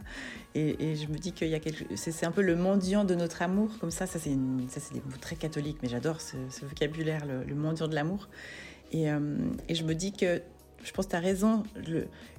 et, 0.55 0.97
je 0.97 1.07
me 1.07 1.17
dis 1.19 1.33
quelque 1.33 1.71
c'est 1.95 2.27
un 2.27 2.33
peu 2.33 2.43
le 2.43 2.57
mendiant 2.57 3.05
de 3.05 3.15
notre 3.15 3.43
amour, 3.43 3.71
comme 3.79 3.93
ça, 3.93 4.07
ça 4.07 4.19
c'est 4.19 4.31
des 4.31 4.37
mots 4.37 5.17
très 5.21 5.37
catholiques, 5.37 5.79
mais 5.83 5.89
j'adore 5.89 6.21
ce, 6.21 6.37
vocabulaire, 6.65 7.25
le, 7.27 7.55
mendiant 7.55 7.89
de 7.89 7.95
l'amour. 7.95 8.29
Et, 8.93 9.07
je 9.07 9.83
me 9.85 9.95
dis 9.95 10.13
que 10.13 10.43
je 10.83 10.93
pense 10.93 11.07
que 11.07 11.11
tu 11.11 11.17
as 11.17 11.21
raison. 11.21 11.63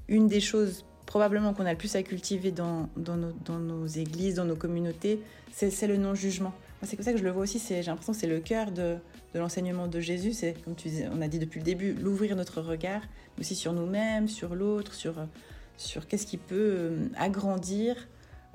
une 0.08 0.28
des 0.28 0.40
choses 0.40 0.86
probablement 1.08 1.54
qu'on 1.54 1.66
a 1.66 1.72
le 1.72 1.78
plus 1.78 1.96
à 1.96 2.04
cultiver 2.04 2.52
dans, 2.52 2.90
dans, 2.98 3.18
nos, 3.18 3.88
églises, 3.88 4.36
dans 4.36 4.46
nos 4.46 4.56
communautés, 4.56 5.20
c'est 5.52 5.88
le 5.88 5.98
non-jugement. 5.98 6.54
C'est 6.84 6.96
comme 6.96 7.06
ça 7.06 7.14
que 7.14 7.18
je 7.18 7.24
le 7.24 7.32
vois 7.32 7.44
aussi. 7.44 7.60
J'ai 7.68 7.82
l'impression 7.82 8.14
que 8.14 8.20
c'est 8.20 8.28
le 8.28 8.40
cœur 8.40 8.72
de, 8.72 8.98
l'enseignement 9.34 9.88
de 9.88 10.00
Jésus. 10.00 10.34
C'est, 10.34 10.54
comme 10.64 10.76
tu 10.76 10.90
disais, 10.90 11.08
on 11.12 11.22
a 11.22 11.28
dit 11.28 11.40
depuis 11.40 11.60
le 11.60 11.66
début, 11.66 11.94
l'ouvrir 11.94 12.36
notre 12.36 12.62
regard, 12.62 13.02
aussi 13.40 13.56
sur 13.56 13.74
nous-mêmes, 13.74 14.28
sur 14.28 14.54
l'autre, 14.54 14.94
sur, 14.94 15.16
sur 15.78 16.08
qu'est-ce 16.08 16.28
qui 16.28 16.38
peut 16.38 16.56
euh, 16.56 17.08
agrandir 17.18 17.96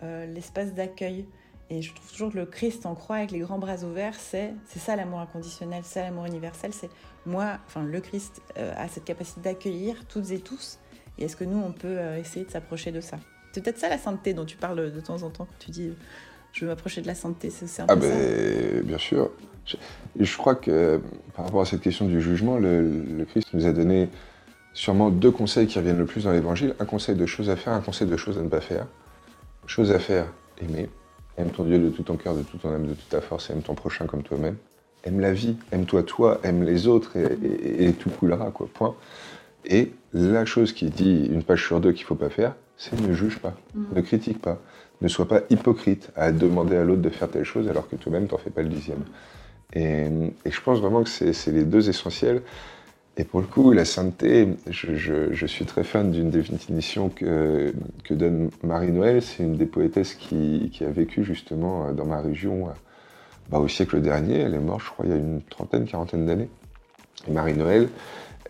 euh, 0.02 0.26
l'espace 0.26 0.74
d'accueil. 0.74 1.26
Et 1.72 1.80
je 1.80 1.94
trouve 1.94 2.10
toujours 2.10 2.32
que 2.32 2.36
le 2.36 2.44
Christ 2.44 2.84
en 2.84 2.94
croix 2.94 3.16
avec 3.16 3.30
les 3.30 3.38
grands 3.38 3.58
bras 3.58 3.82
ouverts, 3.82 4.14
c'est 4.20 4.52
ça 4.66 4.94
l'amour 4.94 5.20
inconditionnel, 5.20 5.80
c'est 5.84 6.02
l'amour 6.02 6.26
universel. 6.26 6.70
C'est 6.74 6.90
moi, 7.24 7.56
enfin 7.66 7.82
le 7.82 8.00
Christ 8.02 8.42
euh, 8.58 8.74
a 8.76 8.88
cette 8.88 9.04
capacité 9.04 9.40
d'accueillir 9.40 10.04
toutes 10.06 10.30
et 10.32 10.40
tous. 10.40 10.78
Et 11.16 11.24
est-ce 11.24 11.34
que 11.34 11.44
nous, 11.44 11.56
on 11.56 11.72
peut 11.72 11.88
euh, 11.88 12.18
essayer 12.18 12.44
de 12.44 12.50
s'approcher 12.50 12.92
de 12.92 13.00
ça? 13.00 13.18
C'est 13.52 13.64
peut-être 13.64 13.78
ça 13.78 13.88
la 13.88 13.96
sainteté 13.96 14.34
dont 14.34 14.44
tu 14.44 14.58
parles 14.58 14.92
de 14.92 15.00
temps 15.00 15.22
en 15.22 15.30
temps 15.30 15.46
quand 15.46 15.58
tu 15.58 15.70
dis 15.70 15.92
je 16.52 16.60
veux 16.60 16.66
m'approcher 16.66 17.00
de 17.00 17.06
la 17.06 17.14
sainteté. 17.14 17.48
C'est 17.48 17.80
un 17.80 17.86
ah 17.88 17.96
ben, 17.96 18.82
bien 18.82 18.98
sûr. 18.98 19.30
Je, 19.64 19.76
je, 20.20 20.36
crois 20.36 20.54
que 20.54 21.00
par 21.34 21.46
rapport 21.46 21.62
à 21.62 21.64
cette 21.64 21.80
question 21.80 22.06
du 22.06 22.20
jugement, 22.20 22.58
le, 22.58 23.24
Christ 23.30 23.48
nous 23.54 23.64
a 23.64 23.72
donné 23.72 24.10
sûrement 24.74 25.08
deux 25.08 25.30
conseils 25.30 25.66
qui 25.66 25.78
reviennent 25.78 25.98
le 25.98 26.04
plus 26.04 26.24
dans 26.24 26.32
l'évangile. 26.32 26.74
Un 26.80 26.84
conseil 26.84 27.16
de 27.16 27.24
choses 27.24 27.48
à 27.48 27.56
faire, 27.56 27.72
un 27.72 27.80
conseil 27.80 28.06
de 28.06 28.16
choses 28.18 28.36
à 28.36 28.42
ne 28.42 28.48
pas 28.48 28.60
faire. 28.60 28.86
Chose 29.66 29.90
à 29.90 29.98
faire, 29.98 30.26
aimer. 30.60 30.90
Aime 31.38 31.50
ton 31.50 31.64
Dieu 31.64 31.78
de 31.78 31.88
tout 31.90 32.02
ton 32.02 32.16
cœur, 32.16 32.36
de 32.36 32.42
toute 32.42 32.60
ton 32.60 32.70
âme, 32.70 32.86
de 32.86 32.94
toute 32.94 33.08
ta 33.08 33.20
force, 33.20 33.50
et 33.50 33.52
aime 33.52 33.62
ton 33.62 33.74
prochain 33.74 34.06
comme 34.06 34.22
toi-même. 34.22 34.56
Aime 35.04 35.20
la 35.20 35.32
vie, 35.32 35.56
aime-toi 35.72 36.02
toi, 36.02 36.40
aime 36.44 36.62
les 36.62 36.86
autres, 36.86 37.16
et, 37.16 37.92
tout 37.92 38.10
coulera, 38.10 38.50
quoi, 38.50 38.68
point. 38.72 38.94
Et 39.64 39.92
la 40.12 40.44
chose 40.44 40.72
qui 40.72 40.90
dit 40.90 41.26
une 41.26 41.42
page 41.42 41.64
sur 41.64 41.80
deux 41.80 41.92
qu'il 41.92 42.02
ne 42.02 42.08
faut 42.08 42.14
pas 42.14 42.28
faire, 42.28 42.54
c'est 42.76 43.00
ne 43.00 43.12
juge 43.12 43.38
pas, 43.38 43.56
mm. 43.74 43.96
ne 43.96 44.00
critique 44.00 44.40
pas, 44.40 44.60
ne 45.00 45.08
sois 45.08 45.26
pas 45.26 45.40
hypocrite 45.50 46.10
à 46.16 46.32
demander 46.32 46.76
à 46.76 46.84
l'autre 46.84 47.02
de 47.02 47.10
faire 47.10 47.28
telle 47.28 47.44
chose 47.44 47.68
alors 47.68 47.88
que 47.88 47.96
toi-même 47.96 48.28
t'en 48.28 48.38
fais 48.38 48.50
pas 48.50 48.62
le 48.62 48.68
dixième. 48.68 49.04
Et, 49.74 50.06
je 50.44 50.60
pense 50.60 50.80
vraiment 50.80 51.02
que 51.02 51.08
c'est 51.08 51.52
les 51.52 51.64
deux 51.64 51.88
essentiels. 51.88 52.42
Et 53.19 53.25
pour 53.25 53.40
le 53.40 53.47
coup, 53.47 53.73
la 53.73 53.85
sainteté, 53.85 54.49
je, 54.71 55.47
suis 55.47 55.66
très 55.66 55.85
fan 55.85 56.11
d'une 56.11 56.31
définition 56.31 57.11
que, 57.11 57.75
que, 58.04 58.14
donne 58.14 58.50
Marie-Noël. 58.62 59.21
C'est 59.21 59.42
une 59.42 59.57
des 59.57 59.66
poétesses 59.66 60.14
qui, 60.14 60.71
qui, 60.73 60.83
a 60.85 60.90
vécu 60.90 61.23
justement 61.23 61.92
dans 61.92 62.07
ma 62.07 62.21
région 62.21 62.69
bah, 63.50 63.59
au 63.59 63.69
siècle 63.69 64.00
dernier. 64.00 64.40
Elle 64.40 64.54
est 64.54 64.61
morte, 64.61 64.83
je 64.87 64.90
crois, 64.90 65.04
il 65.04 65.11
y 65.11 65.14
a 65.14 65.19
une 65.19 65.42
trentaine, 65.42 65.85
quarantaine 65.85 66.25
d'années. 66.25 66.49
Et 67.28 67.33
Marie-Noël, 67.33 67.90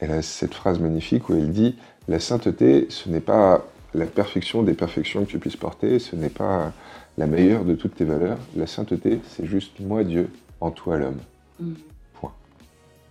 elle 0.01 0.13
a 0.13 0.23
cette 0.23 0.55
phrase 0.55 0.79
magnifique 0.79 1.29
où 1.29 1.35
elle 1.35 1.51
dit 1.51 1.77
La 2.07 2.21
sainteté, 2.21 2.87
ce 2.89 3.09
n'est 3.09 3.21
pas 3.21 3.67
la 3.95 4.07
perfection 4.07 4.63
des 4.63 4.75
perfections 4.75 5.25
que 5.25 5.31
tu 5.31 5.39
puisses 5.39 5.57
porter, 5.57 5.99
ce 5.99 6.15
n'est 6.15 6.31
pas 6.31 6.73
la 7.19 7.27
meilleure 7.27 7.65
de 7.65 7.75
toutes 7.75 7.97
tes 7.97 8.05
valeurs. 8.05 8.39
La 8.57 8.67
sainteté, 8.69 9.21
c'est 9.29 9.47
juste 9.47 9.81
moi, 9.81 10.05
Dieu, 10.05 10.31
en 10.61 10.71
toi, 10.71 10.99
l'homme. 10.99 11.21
Mm. 11.61 11.73
Point. 12.15 12.33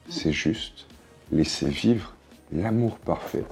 C'est 0.10 0.31
juste 0.31 0.88
laisser 1.31 1.67
vivre 1.67 2.13
l'amour 2.53 2.97
parfait, 2.97 3.43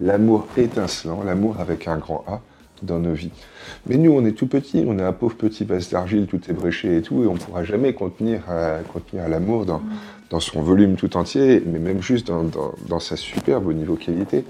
l'amour 0.00 0.46
étincelant, 0.56 1.22
l'amour 1.22 1.60
avec 1.60 1.88
un 1.88 1.98
grand 1.98 2.24
A 2.26 2.40
dans 2.82 2.98
nos 2.98 3.12
vies. 3.12 3.32
Mais 3.86 3.96
nous, 3.96 4.12
on 4.12 4.24
est 4.24 4.32
tout 4.32 4.46
petit, 4.46 4.84
on 4.86 4.98
est 4.98 5.02
un 5.02 5.12
pauvre 5.12 5.36
petit 5.36 5.64
vase 5.64 5.90
d'argile 5.90 6.26
tout 6.26 6.40
ébréché 6.48 6.98
et 6.98 7.02
tout, 7.02 7.22
et 7.22 7.26
on 7.26 7.34
ne 7.34 7.38
pourra 7.38 7.64
jamais 7.64 7.94
contenir, 7.94 8.42
euh, 8.50 8.82
l'amour 9.12 9.66
dans, 9.66 9.80
son 10.40 10.60
volume 10.60 10.96
tout 10.96 11.16
entier, 11.16 11.62
mais 11.66 11.78
même 11.78 12.02
juste 12.02 12.28
dans, 12.28 13.00
sa 13.00 13.16
superbe 13.16 13.66
au 13.66 13.72
niveau 13.72 13.96
qualité. 13.96 14.44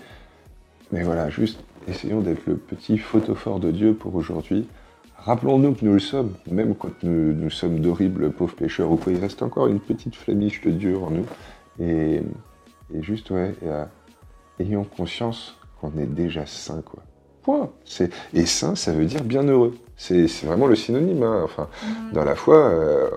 Mais 0.92 1.02
voilà, 1.02 1.30
juste 1.30 1.60
essayons 1.88 2.20
d'être 2.20 2.46
le 2.46 2.56
petit 2.56 2.98
photophore 2.98 3.60
de 3.60 3.70
Dieu 3.70 3.94
pour 3.94 4.14
aujourd'hui. 4.14 4.66
Rappelons-nous 5.18 5.74
que 5.74 5.84
nous 5.84 5.94
le 5.94 6.00
sommes, 6.00 6.34
même 6.50 6.74
quand 6.74 7.02
nous, 7.02 7.50
sommes 7.50 7.80
d'horribles 7.80 8.30
pauvres 8.30 8.54
pécheurs 8.54 8.90
ou 8.90 8.96
quoi, 8.96 9.12
il 9.12 9.18
reste 9.18 9.42
encore 9.42 9.66
une 9.66 9.80
petite 9.80 10.14
flamiche 10.14 10.60
de 10.62 10.70
Dieu 10.70 10.96
en 10.98 11.10
nous. 11.10 11.26
Et 12.94 13.02
juste, 13.02 13.30
ouais, 13.30 13.54
ayons 14.60 14.84
conscience 14.84 15.56
qu'on 15.80 15.92
est 15.98 16.06
déjà 16.06 16.46
saint, 16.46 16.82
quoi. 16.82 17.02
Point. 17.42 17.70
Et 18.34 18.44
saint, 18.44 18.74
ça 18.74 18.92
veut 18.92 19.04
dire 19.04 19.22
bienheureux. 19.22 19.76
C'est 19.96 20.26
vraiment 20.44 20.66
le 20.66 20.74
synonyme. 20.74 21.22
Hein. 21.22 21.42
Enfin, 21.44 21.68
mm. 21.82 22.12
Dans 22.12 22.24
la 22.24 22.34
foi, 22.34 22.56
euh, 22.56 23.08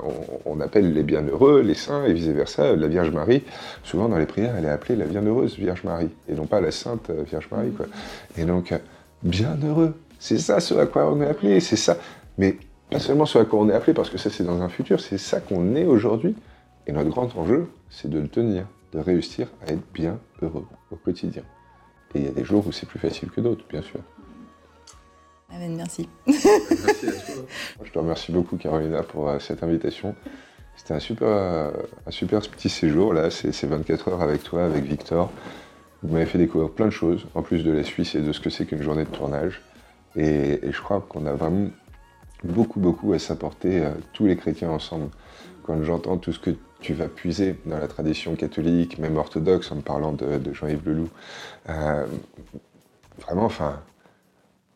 on, 0.45 0.59
appelle 0.61 0.93
les 0.93 1.03
bienheureux 1.03 1.61
les 1.61 1.73
saints 1.73 2.05
et 2.05 2.13
vice-versa. 2.13 2.75
La 2.75 2.87
Vierge 2.87 3.09
Marie, 3.09 3.43
souvent 3.83 4.07
dans 4.07 4.17
les 4.17 4.27
prières, 4.27 4.55
elle 4.55 4.65
est 4.65 4.69
appelée 4.69 4.95
la 4.95 5.05
bienheureuse 5.05 5.57
Vierge 5.57 5.83
Marie, 5.83 6.09
et 6.29 6.33
non 6.33 6.45
pas 6.45 6.61
la 6.61 6.71
sainte 6.71 7.09
euh, 7.09 7.23
Vierge 7.23 7.49
Marie. 7.51 7.71
Quoi. 7.71 7.87
Et 8.37 8.45
donc, 8.45 8.73
bienheureux, 9.23 9.95
c'est 10.19 10.37
ça 10.37 10.59
ce 10.59 10.75
à 10.75 10.85
quoi 10.85 11.11
on 11.11 11.21
est 11.21 11.27
appelé, 11.27 11.59
c'est 11.59 11.75
ça. 11.75 11.97
Mais 12.37 12.57
pas 12.91 12.99
seulement 12.99 13.25
ce 13.25 13.39
à 13.39 13.45
quoi 13.45 13.59
on 13.59 13.69
est 13.69 13.73
appelé, 13.73 13.93
parce 13.93 14.09
que 14.09 14.17
ça 14.17 14.29
c'est 14.29 14.43
dans 14.43 14.61
un 14.61 14.69
futur, 14.69 14.99
c'est 14.99 15.17
ça 15.17 15.39
qu'on 15.39 15.75
est 15.75 15.85
aujourd'hui. 15.85 16.35
Et 16.87 16.91
notre 16.91 17.09
grand 17.09 17.35
enjeu, 17.35 17.67
c'est 17.89 18.09
de 18.09 18.19
le 18.19 18.27
tenir 18.27 18.65
de 18.91 18.99
réussir 18.99 19.47
à 19.65 19.71
être 19.71 19.91
bien 19.93 20.19
heureux 20.41 20.65
au 20.91 20.95
quotidien. 20.95 21.43
Et 22.15 22.19
il 22.19 22.25
y 22.25 22.27
a 22.27 22.31
des 22.31 22.43
jours 22.43 22.65
où 22.65 22.71
c'est 22.71 22.87
plus 22.87 22.99
facile 22.99 23.29
que 23.29 23.41
d'autres, 23.41 23.65
bien 23.69 23.81
sûr. 23.81 23.99
Amen, 25.51 25.75
merci. 25.75 26.07
merci 26.27 27.07
à 27.07 27.11
toi. 27.11 27.45
Je 27.83 27.91
te 27.91 27.99
remercie 27.99 28.31
beaucoup, 28.31 28.57
Carolina, 28.57 29.03
pour 29.03 29.29
euh, 29.29 29.39
cette 29.39 29.63
invitation. 29.63 30.15
C'était 30.75 30.93
un 30.93 30.99
super, 30.99 31.27
un 31.27 32.11
super 32.11 32.39
petit 32.41 32.69
séjour, 32.69 33.13
là, 33.13 33.29
ces 33.29 33.67
24 33.67 34.07
heures 34.09 34.21
avec 34.21 34.43
toi, 34.43 34.63
avec 34.63 34.85
Victor. 34.85 35.29
Vous 36.01 36.13
m'avez 36.13 36.25
fait 36.25 36.37
découvrir 36.37 36.71
plein 36.71 36.85
de 36.85 36.91
choses, 36.91 37.27
en 37.35 37.41
plus 37.41 37.65
de 37.65 37.71
la 37.71 37.83
Suisse 37.83 38.15
et 38.15 38.21
de 38.21 38.31
ce 38.31 38.39
que 38.39 38.49
c'est 38.49 38.65
qu'une 38.65 38.81
journée 38.81 39.03
de 39.03 39.09
tournage. 39.09 39.61
Et, 40.15 40.59
je 40.63 40.81
crois 40.81 41.01
qu'on 41.01 41.25
a 41.25 41.33
vraiment 41.33 41.69
beaucoup, 42.43 42.79
beaucoup 42.79 43.11
à 43.11 43.19
s'apporter, 43.19 43.83
euh, 43.83 43.91
tous 44.13 44.25
les 44.25 44.37
chrétiens 44.37 44.69
ensemble. 44.69 45.09
Quand 45.63 45.83
j'entends 45.83 46.17
tout 46.17 46.31
ce 46.31 46.39
que 46.39 46.51
tu 46.81 46.93
vas 46.93 47.07
puiser 47.07 47.55
dans 47.65 47.77
la 47.77 47.87
tradition 47.87 48.35
catholique, 48.35 48.99
même 48.99 49.17
orthodoxe, 49.17 49.71
en 49.71 49.75
me 49.75 49.81
parlant 49.81 50.13
de, 50.13 50.53
Jean-Yves 50.53 50.85
Leloup. 50.85 51.09
Euh, 51.69 52.05
vraiment, 53.25 53.45
enfin, 53.45 53.81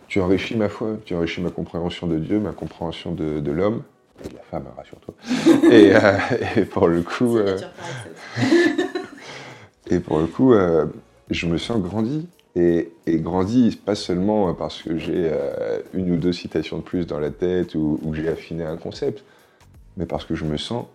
tu 0.07 0.19
enrichis 0.19 0.55
ma 0.55 0.69
foi, 0.69 0.97
tu 1.05 1.15
enrichis 1.15 1.41
ma 1.41 1.49
compréhension 1.49 2.07
de 2.07 2.19
Dieu, 2.19 2.39
ma 2.39 2.51
compréhension 2.51 3.13
de, 3.13 3.51
l'homme, 3.51 3.83
et 4.23 4.27
de 4.27 4.35
la 4.35 4.41
femme, 4.41 4.65
rassure-toi. 4.75 5.13
et, 5.71 5.95
euh, 5.95 6.17
et, 6.57 6.65
pour 6.65 6.87
le 6.87 7.01
coup, 7.01 7.37
euh, 7.37 7.57
et 9.89 9.99
pour 9.99 10.19
le 10.19 10.27
coup, 10.27 10.53
je 11.29 11.47
me 11.47 11.57
sens 11.57 11.81
grandi. 11.81 12.27
Et, 12.55 12.91
et, 13.07 13.17
grandi, 13.17 13.79
pas 13.83 13.95
seulement 13.95 14.53
parce 14.53 14.83
que 14.83 14.97
j'ai 14.97 15.31
une 15.93 16.11
ou 16.11 16.17
deux 16.17 16.33
citations 16.33 16.77
de 16.77 16.83
plus 16.83 17.07
dans 17.07 17.19
la 17.19 17.31
tête 17.31 17.73
ou, 17.73 17.99
ou 18.03 18.13
j'ai 18.13 18.27
affiné 18.27 18.63
un 18.63 18.77
concept, 18.77 19.23
mais 19.97 20.05
parce 20.05 20.25
que 20.25 20.35
je 20.35 20.45
me 20.45 20.57
sens 20.57 20.85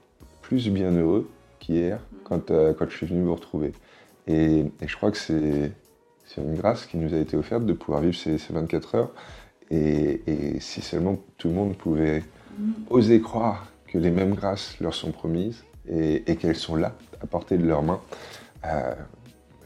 plus 0.49 0.69
bienheureux 0.71 1.29
qu'hier 1.59 2.01
quand, 2.25 2.51
euh, 2.51 2.73
quand 2.73 2.89
je 2.89 2.97
suis 2.97 3.07
venu 3.07 3.23
vous 3.23 3.35
retrouver. 3.35 3.73
Et, 4.27 4.65
je 4.81 4.97
crois 4.97 5.11
que 5.11 5.19
c'est 5.19 5.73
une 6.39 6.55
grâce 6.55 6.87
qui 6.87 6.97
nous 6.97 7.13
a 7.13 7.19
été 7.19 7.37
offerte 7.37 7.67
de 7.67 7.75
pouvoir 7.75 8.01
vivre 8.01 8.17
ces, 8.17 8.39
24 8.49 8.95
heures. 8.95 9.11
Et, 9.71 10.23
si 10.61 10.81
seulement 10.81 11.19
tout 11.37 11.49
le 11.49 11.55
monde 11.55 11.77
pouvait 11.77 12.23
oser 12.89 13.21
croire 13.21 13.71
que 13.89 13.99
les 13.99 14.11
mêmes 14.11 14.35
grâces 14.35 14.81
leur 14.81 14.95
sont 14.95 15.13
promises 15.13 15.65
et, 15.87 16.23
qu'elles 16.37 16.57
sont 16.57 16.77
là, 16.77 16.97
à 17.23 17.27
portée 17.27 17.59
de 17.59 17.67
leurs 17.67 17.83
mains, 17.83 18.01
euh, 18.65 18.95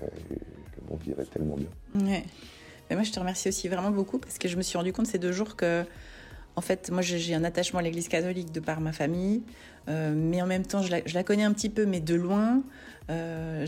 le 0.01 0.91
monde 0.91 1.01
irait 1.07 1.27
tellement 1.27 1.57
bien. 1.57 2.05
Ouais. 2.05 2.25
Mais 2.91 2.97
moi, 2.97 3.05
je 3.05 3.13
te 3.13 3.21
remercie 3.21 3.49
aussi 3.49 3.69
vraiment 3.69 3.93
beaucoup 3.93 4.19
parce 4.19 4.37
que 4.37 4.49
je 4.49 4.57
me 4.57 4.63
suis 4.63 4.77
rendu 4.77 4.93
compte 4.93 5.07
ces 5.07 5.19
deux 5.19 5.33
jours 5.33 5.55
que, 5.55 5.85
en 6.57 6.61
fait, 6.61 6.91
moi, 6.91 7.03
j'ai 7.03 7.35
un 7.35 7.45
attachement 7.45 7.81
à 7.81 7.83
l'Église 7.83 8.09
catholique 8.09 8.53
de 8.53 8.61
par 8.61 8.81
ma 8.81 8.93
famille. 8.93 9.43
Euh, 9.89 10.13
mais 10.15 10.41
en 10.43 10.47
même 10.47 10.65
temps, 10.65 10.83
je 10.83 10.91
la, 10.91 11.25
connais 11.25 11.45
un 11.45 11.53
petit 11.53 11.71
peu, 11.71 11.87
mais 11.87 12.01
de 12.01 12.15
loin. 12.15 12.63
Euh, 13.11 13.67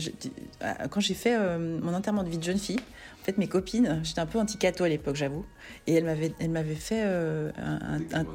quand 0.89 0.99
j'ai 1.01 1.13
fait 1.13 1.35
euh, 1.35 1.79
mon 1.81 1.93
enterrement 1.93 2.23
de 2.23 2.29
vie 2.29 2.37
de 2.37 2.43
jeune 2.43 2.57
fille, 2.57 2.79
fait, 3.25 3.37
mes 3.37 3.47
copines, 3.47 4.01
j'étais 4.03 4.19
un 4.19 4.25
peu 4.25 4.39
anti-cato 4.39 4.83
à 4.83 4.89
l'époque, 4.89 5.15
j'avoue, 5.15 5.45
et 5.87 5.93
elles 5.93 6.03
m'avaient, 6.03 6.33
elles 6.39 6.49
m'avaient 6.49 6.75
fait 6.75 7.01
un, 7.01 8.25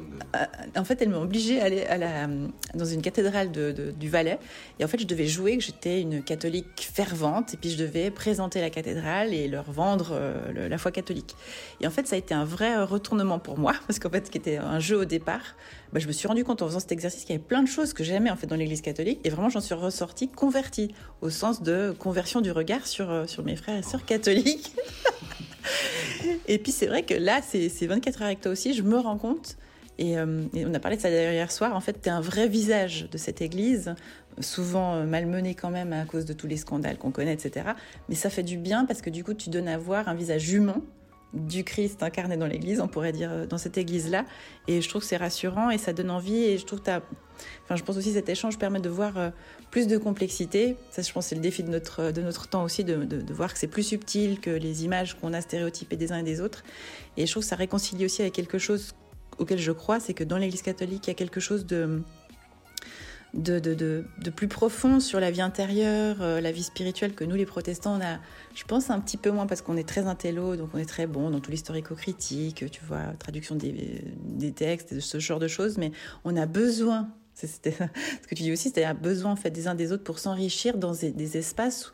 En 0.75 0.83
fait, 0.83 1.01
elles 1.01 1.09
m'ont 1.09 1.21
obligée 1.21 1.61
à 1.61 1.65
aller 1.65 1.83
à 1.83 1.97
la, 1.97 2.27
dans 2.73 2.85
une 2.85 3.01
cathédrale 3.01 3.51
de, 3.51 3.93
du 3.97 4.09
Valais, 4.09 4.39
et 4.79 4.85
en 4.85 4.87
fait, 4.87 4.99
je 4.99 5.07
devais 5.07 5.27
jouer 5.27 5.57
que 5.57 5.63
j'étais 5.63 6.01
une 6.01 6.23
catholique 6.23 6.89
fervente, 6.93 7.53
et 7.53 7.57
puis 7.57 7.69
je 7.69 7.77
devais 7.77 8.11
présenter 8.11 8.61
la 8.61 8.69
cathédrale 8.69 9.33
et 9.33 9.47
leur 9.47 9.71
vendre 9.71 10.19
la 10.53 10.77
foi 10.77 10.91
catholique. 10.91 11.35
Et 11.79 11.87
en 11.87 11.91
fait, 11.91 12.07
ça 12.07 12.15
a 12.15 12.19
été 12.19 12.33
un 12.33 12.45
vrai 12.45 12.83
retournement 12.83 13.39
pour 13.39 13.57
moi, 13.57 13.73
parce 13.87 13.99
qu'en 13.99 14.09
fait, 14.09 14.27
ce 14.27 14.31
qui 14.31 14.37
était 14.37 14.57
un 14.57 14.79
jeu 14.79 14.97
au 14.97 15.05
départ, 15.05 15.55
bah, 15.93 15.99
je 15.99 16.07
me 16.07 16.11
suis 16.11 16.27
rendu 16.27 16.43
compte 16.43 16.61
en 16.61 16.67
faisant 16.67 16.79
cet 16.79 16.91
exercice 16.91 17.21
qu'il 17.21 17.35
y 17.35 17.35
avait 17.35 17.43
plein 17.43 17.63
de 17.63 17.67
choses 17.67 17.93
que 17.93 18.03
j'aimais 18.03 18.29
en 18.29 18.35
fait 18.35 18.47
dans 18.47 18.55
l'Église 18.55 18.81
catholique 18.81 19.19
et 19.23 19.29
vraiment 19.29 19.49
j'en 19.49 19.61
suis 19.61 19.75
ressortie 19.75 20.29
convertie 20.29 20.93
au 21.21 21.29
sens 21.29 21.61
de 21.61 21.93
conversion 21.97 22.41
du 22.41 22.51
regard 22.51 22.87
sur, 22.87 23.09
euh, 23.09 23.27
sur 23.27 23.43
mes 23.43 23.55
frères 23.55 23.77
et 23.77 23.83
sœurs 23.83 24.05
catholiques. 24.05 24.73
et 26.47 26.57
puis 26.57 26.71
c'est 26.71 26.87
vrai 26.87 27.03
que 27.03 27.13
là, 27.13 27.41
ces, 27.41 27.69
24 27.85 28.21
heures 28.21 28.27
avec 28.27 28.41
toi 28.41 28.51
aussi, 28.51 28.73
je 28.73 28.83
me 28.83 28.97
rends 28.97 29.17
compte 29.17 29.57
euh, 29.99 30.45
et, 30.53 30.65
on 30.65 30.73
a 30.73 30.79
parlé 30.79 30.97
de 30.97 31.01
ça 31.01 31.09
hier 31.09 31.51
soir. 31.51 31.75
En 31.75 31.81
fait, 31.81 32.01
tu 32.01 32.09
es 32.09 32.11
un 32.11 32.21
vrai 32.21 32.47
visage 32.47 33.07
de 33.11 33.17
cette 33.17 33.41
église, 33.41 33.95
souvent 34.39 34.95
euh, 34.95 35.05
malmené 35.05 35.55
quand 35.55 35.69
même 35.69 35.93
à 35.93 36.05
cause 36.05 36.25
de 36.25 36.33
tous 36.33 36.47
les 36.47 36.57
scandales 36.57 36.97
qu'on 36.97 37.11
connaît, 37.11 37.33
etc. 37.33 37.71
Mais 38.09 38.15
ça 38.15 38.29
fait 38.29 38.43
du 38.43 38.57
bien 38.57 38.85
parce 38.85 39.01
que 39.01 39.09
du 39.09 39.23
coup, 39.23 39.33
tu 39.33 39.49
donnes 39.49 39.67
à 39.67 39.77
voir 39.77 40.07
un 40.07 40.15
visage 40.15 40.51
humain 40.51 40.81
du 41.33 41.63
Christ 41.63 42.03
incarné 42.03 42.37
dans 42.37 42.47
l'Église, 42.47 42.81
on 42.81 42.87
pourrait 42.87 43.11
dire, 43.11 43.31
euh, 43.31 43.45
dans 43.45 43.57
cette 43.57 43.77
Église-là. 43.77 44.25
Et 44.67 44.81
je 44.81 44.89
trouve 44.89 45.01
que 45.01 45.07
c'est 45.07 45.17
rassurant 45.17 45.69
et 45.69 45.77
ça 45.77 45.93
donne 45.93 46.11
envie. 46.11 46.43
Et 46.43 46.57
je 46.57 46.65
trouve 46.65 46.81
que 46.81 46.91
Enfin, 47.63 47.75
je 47.75 47.83
pense 47.83 47.97
aussi 47.97 48.09
que 48.09 48.15
cet 48.15 48.29
échange 48.29 48.59
permet 48.59 48.79
de 48.79 48.89
voir 48.89 49.17
euh, 49.17 49.29
plus 49.71 49.87
de 49.87 49.97
complexité. 49.97 50.75
Ça, 50.91 51.01
je 51.01 51.11
pense, 51.11 51.27
c'est 51.27 51.35
le 51.35 51.41
défi 51.41 51.63
de 51.63 51.69
notre, 51.69 52.11
de 52.11 52.21
notre 52.21 52.47
temps 52.47 52.63
aussi, 52.63 52.83
de, 52.83 53.03
de, 53.03 53.33
voir 53.33 53.51
que 53.53 53.59
c'est 53.59 53.67
plus 53.67 53.83
subtil 53.83 54.39
que 54.39 54.49
les 54.49 54.83
images 54.85 55.15
qu'on 55.19 55.33
a 55.33 55.41
stéréotypées 55.41 55.95
des 55.95 56.11
uns 56.11 56.19
et 56.19 56.23
des 56.23 56.41
autres. 56.41 56.63
Et 57.17 57.25
je 57.25 57.31
trouve 57.31 57.43
que 57.43 57.49
ça 57.49 57.55
réconcilie 57.55 58.05
aussi 58.05 58.21
avec 58.21 58.33
quelque 58.33 58.59
chose 58.59 58.93
auquel 59.37 59.57
je 59.57 59.71
crois, 59.71 59.99
c'est 59.99 60.13
que 60.13 60.23
dans 60.23 60.37
l'Église 60.37 60.61
catholique, 60.61 61.07
il 61.07 61.09
y 61.09 61.11
a 61.11 61.15
quelque 61.15 61.39
chose 61.39 61.65
de 61.65 62.01
de, 63.33 64.03
plus 64.35 64.47
profond 64.47 64.99
sur 64.99 65.19
la 65.19 65.31
vie 65.31 65.41
intérieure, 65.41 66.17
euh, 66.21 66.41
la 66.41 66.51
vie 66.51 66.63
spirituelle 66.63 67.13
que 67.13 67.23
nous, 67.23 67.35
les 67.35 67.45
protestants, 67.45 67.97
on 67.97 68.01
a, 68.01 68.19
je 68.55 68.63
pense, 68.63 68.89
un 68.89 68.99
petit 68.99 69.17
peu 69.17 69.31
moins 69.31 69.47
parce 69.47 69.61
qu'on 69.61 69.77
est 69.77 69.87
très 69.87 70.07
intello, 70.07 70.55
donc 70.55 70.69
on 70.73 70.77
est 70.77 70.85
très 70.85 71.07
bon 71.07 71.29
dans 71.29 71.39
tout 71.39 71.51
l'historico-critique, 71.51 72.65
tu 72.71 72.81
vois, 72.85 73.13
traduction 73.19 73.55
des, 73.55 74.03
des 74.25 74.51
textes, 74.51 74.99
ce 74.99 75.19
genre 75.19 75.39
de 75.39 75.47
choses, 75.47 75.77
mais 75.77 75.91
on 76.25 76.35
a 76.35 76.45
besoin, 76.45 77.09
c'était 77.33 77.71
ce 78.21 78.27
que 78.27 78.35
tu 78.35 78.43
dis 78.43 78.51
aussi, 78.51 78.69
c'est-à-dire 78.69 78.99
besoin 78.99 79.31
en 79.31 79.35
fait 79.35 79.51
des 79.51 79.67
uns 79.67 79.75
des 79.75 79.91
autres 79.91 80.03
pour 80.03 80.19
s'enrichir 80.19 80.77
dans 80.77 80.93
des, 80.93 81.37
espaces 81.37 81.91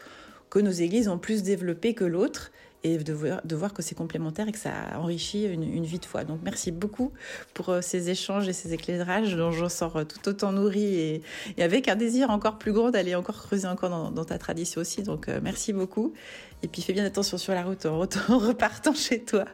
que 0.50 0.60
nos 0.60 0.72
églises 0.72 1.08
ont 1.08 1.18
plus 1.18 1.44
développé 1.44 1.94
que 1.94 2.06
l'autre 2.06 2.52
et 2.84 2.98
de 2.98 3.14
voir, 3.56 3.74
que 3.74 3.82
c'est 3.82 3.96
complémentaire 3.96 4.48
et 4.48 4.52
que 4.52 4.60
ça 4.60 4.72
enrichit 4.96 5.46
une, 5.46 5.84
vie 5.84 6.00
de 6.00 6.06
foi. 6.06 6.24
Donc 6.24 6.40
merci 6.44 6.72
beaucoup 6.72 7.12
pour 7.54 7.70
euh, 7.70 7.82
ces 7.82 8.10
échanges 8.10 8.48
et 8.48 8.54
ces 8.54 8.74
éclairages 8.74 9.36
dont 9.36 9.52
j'en 9.52 9.70
sors 9.70 9.98
euh, 9.98 10.04
tout 10.04 10.30
autant 10.30 10.52
nourri 10.52 10.96
et, 10.96 11.24
avec 11.62 11.88
un 11.88 11.96
désir 11.96 12.30
encore 12.30 12.58
plus 12.58 12.72
grand 12.72 12.92
d'aller 12.92 13.16
encore 13.16 13.38
creuser 13.38 13.68
encore 13.68 14.12
dans, 14.12 14.26
ta 14.26 14.38
tradition 14.38 14.82
aussi. 14.82 15.04
Donc 15.04 15.28
euh, 15.28 15.40
merci 15.42 15.74
beaucoup. 15.74 16.14
Et 16.64 16.68
puis 16.68 16.82
fais 16.82 16.94
bien 16.94 17.06
attention 17.06 17.38
sur 17.38 17.54
la 17.54 17.64
route 17.64 17.86
en, 17.86 18.00
repartant 18.38 18.94
chez 18.94 19.24
toi. 19.24 19.46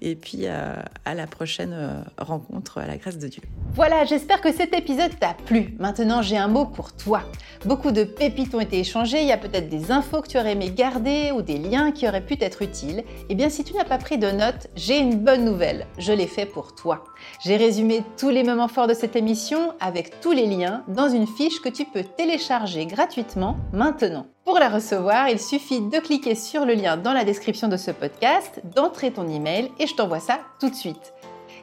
Et 0.00 0.14
puis 0.14 0.46
à 0.46 1.14
la 1.14 1.26
prochaine 1.26 2.04
rencontre 2.16 2.78
à 2.78 2.86
la 2.86 2.96
grâce 2.96 3.18
de 3.18 3.26
Dieu. 3.26 3.42
Voilà, 3.74 4.04
j'espère 4.04 4.40
que 4.40 4.52
cet 4.52 4.74
épisode 4.74 5.18
t'a 5.18 5.34
plu. 5.34 5.74
Maintenant, 5.78 6.22
j'ai 6.22 6.36
un 6.36 6.48
mot 6.48 6.66
pour 6.66 6.92
toi. 6.92 7.22
Beaucoup 7.64 7.90
de 7.90 8.04
pépites 8.04 8.54
ont 8.54 8.60
été 8.60 8.78
échangées. 8.78 9.20
Il 9.20 9.28
y 9.28 9.32
a 9.32 9.38
peut-être 9.38 9.68
des 9.68 9.90
infos 9.90 10.22
que 10.22 10.28
tu 10.28 10.38
aurais 10.38 10.52
aimé 10.52 10.70
garder 10.70 11.32
ou 11.32 11.42
des 11.42 11.58
liens 11.58 11.92
qui 11.92 12.06
auraient 12.06 12.24
pu 12.24 12.36
être 12.48 12.62
utiles. 12.62 13.04
Eh 13.28 13.34
bien, 13.34 13.48
si 13.48 13.62
tu 13.62 13.74
n'as 13.74 13.84
pas 13.84 13.98
pris 13.98 14.18
de 14.18 14.30
notes, 14.30 14.66
j'ai 14.74 14.98
une 14.98 15.14
bonne 15.18 15.44
nouvelle. 15.44 15.86
Je 15.98 16.12
l'ai 16.12 16.26
fait 16.26 16.46
pour 16.46 16.74
toi. 16.74 17.04
J'ai 17.44 17.56
résumé 17.56 18.02
tous 18.16 18.30
les 18.30 18.42
moments 18.42 18.66
forts 18.66 18.88
de 18.88 18.94
cette 18.94 19.14
émission 19.14 19.74
avec 19.78 20.20
tous 20.20 20.32
les 20.32 20.46
liens 20.46 20.82
dans 20.88 21.08
une 21.08 21.26
fiche 21.26 21.60
que 21.60 21.68
tu 21.68 21.84
peux 21.84 22.02
télécharger 22.02 22.86
gratuitement 22.86 23.56
maintenant. 23.72 24.26
Pour 24.44 24.58
la 24.58 24.70
recevoir, 24.70 25.28
il 25.28 25.38
suffit 25.38 25.80
de 25.80 25.98
cliquer 25.98 26.34
sur 26.34 26.64
le 26.64 26.74
lien 26.74 26.96
dans 26.96 27.12
la 27.12 27.24
description 27.24 27.68
de 27.68 27.76
ce 27.76 27.90
podcast, 27.90 28.62
d'entrer 28.74 29.12
ton 29.12 29.28
email 29.28 29.70
et 29.78 29.86
je 29.86 29.94
t'envoie 29.94 30.20
ça 30.20 30.40
tout 30.58 30.70
de 30.70 30.74
suite. 30.74 31.12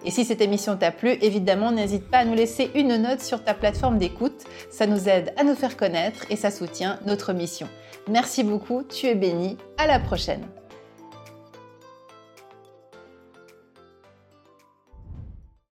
Et 0.05 0.11
si 0.11 0.23
cette 0.23 0.41
émission 0.41 0.77
t'a 0.77 0.91
plu, 0.91 1.17
évidemment, 1.21 1.71
n'hésite 1.71 2.09
pas 2.09 2.19
à 2.19 2.25
nous 2.25 2.35
laisser 2.35 2.69
une 2.75 2.95
note 2.97 3.21
sur 3.21 3.43
ta 3.43 3.55
plateforme 3.55 3.97
d'écoute. 3.97 4.43
Ça 4.69 4.85
nous 4.85 5.09
aide 5.09 5.33
à 5.35 5.43
nous 5.43 5.55
faire 5.55 5.77
connaître 5.77 6.25
et 6.29 6.35
ça 6.35 6.51
soutient 6.51 6.99
notre 7.07 7.33
mission. 7.33 7.67
Merci 8.07 8.43
beaucoup, 8.43 8.83
tu 8.83 9.07
es 9.07 9.15
béni. 9.15 9.57
À 9.79 9.87
la 9.87 9.99
prochaine. 9.99 10.45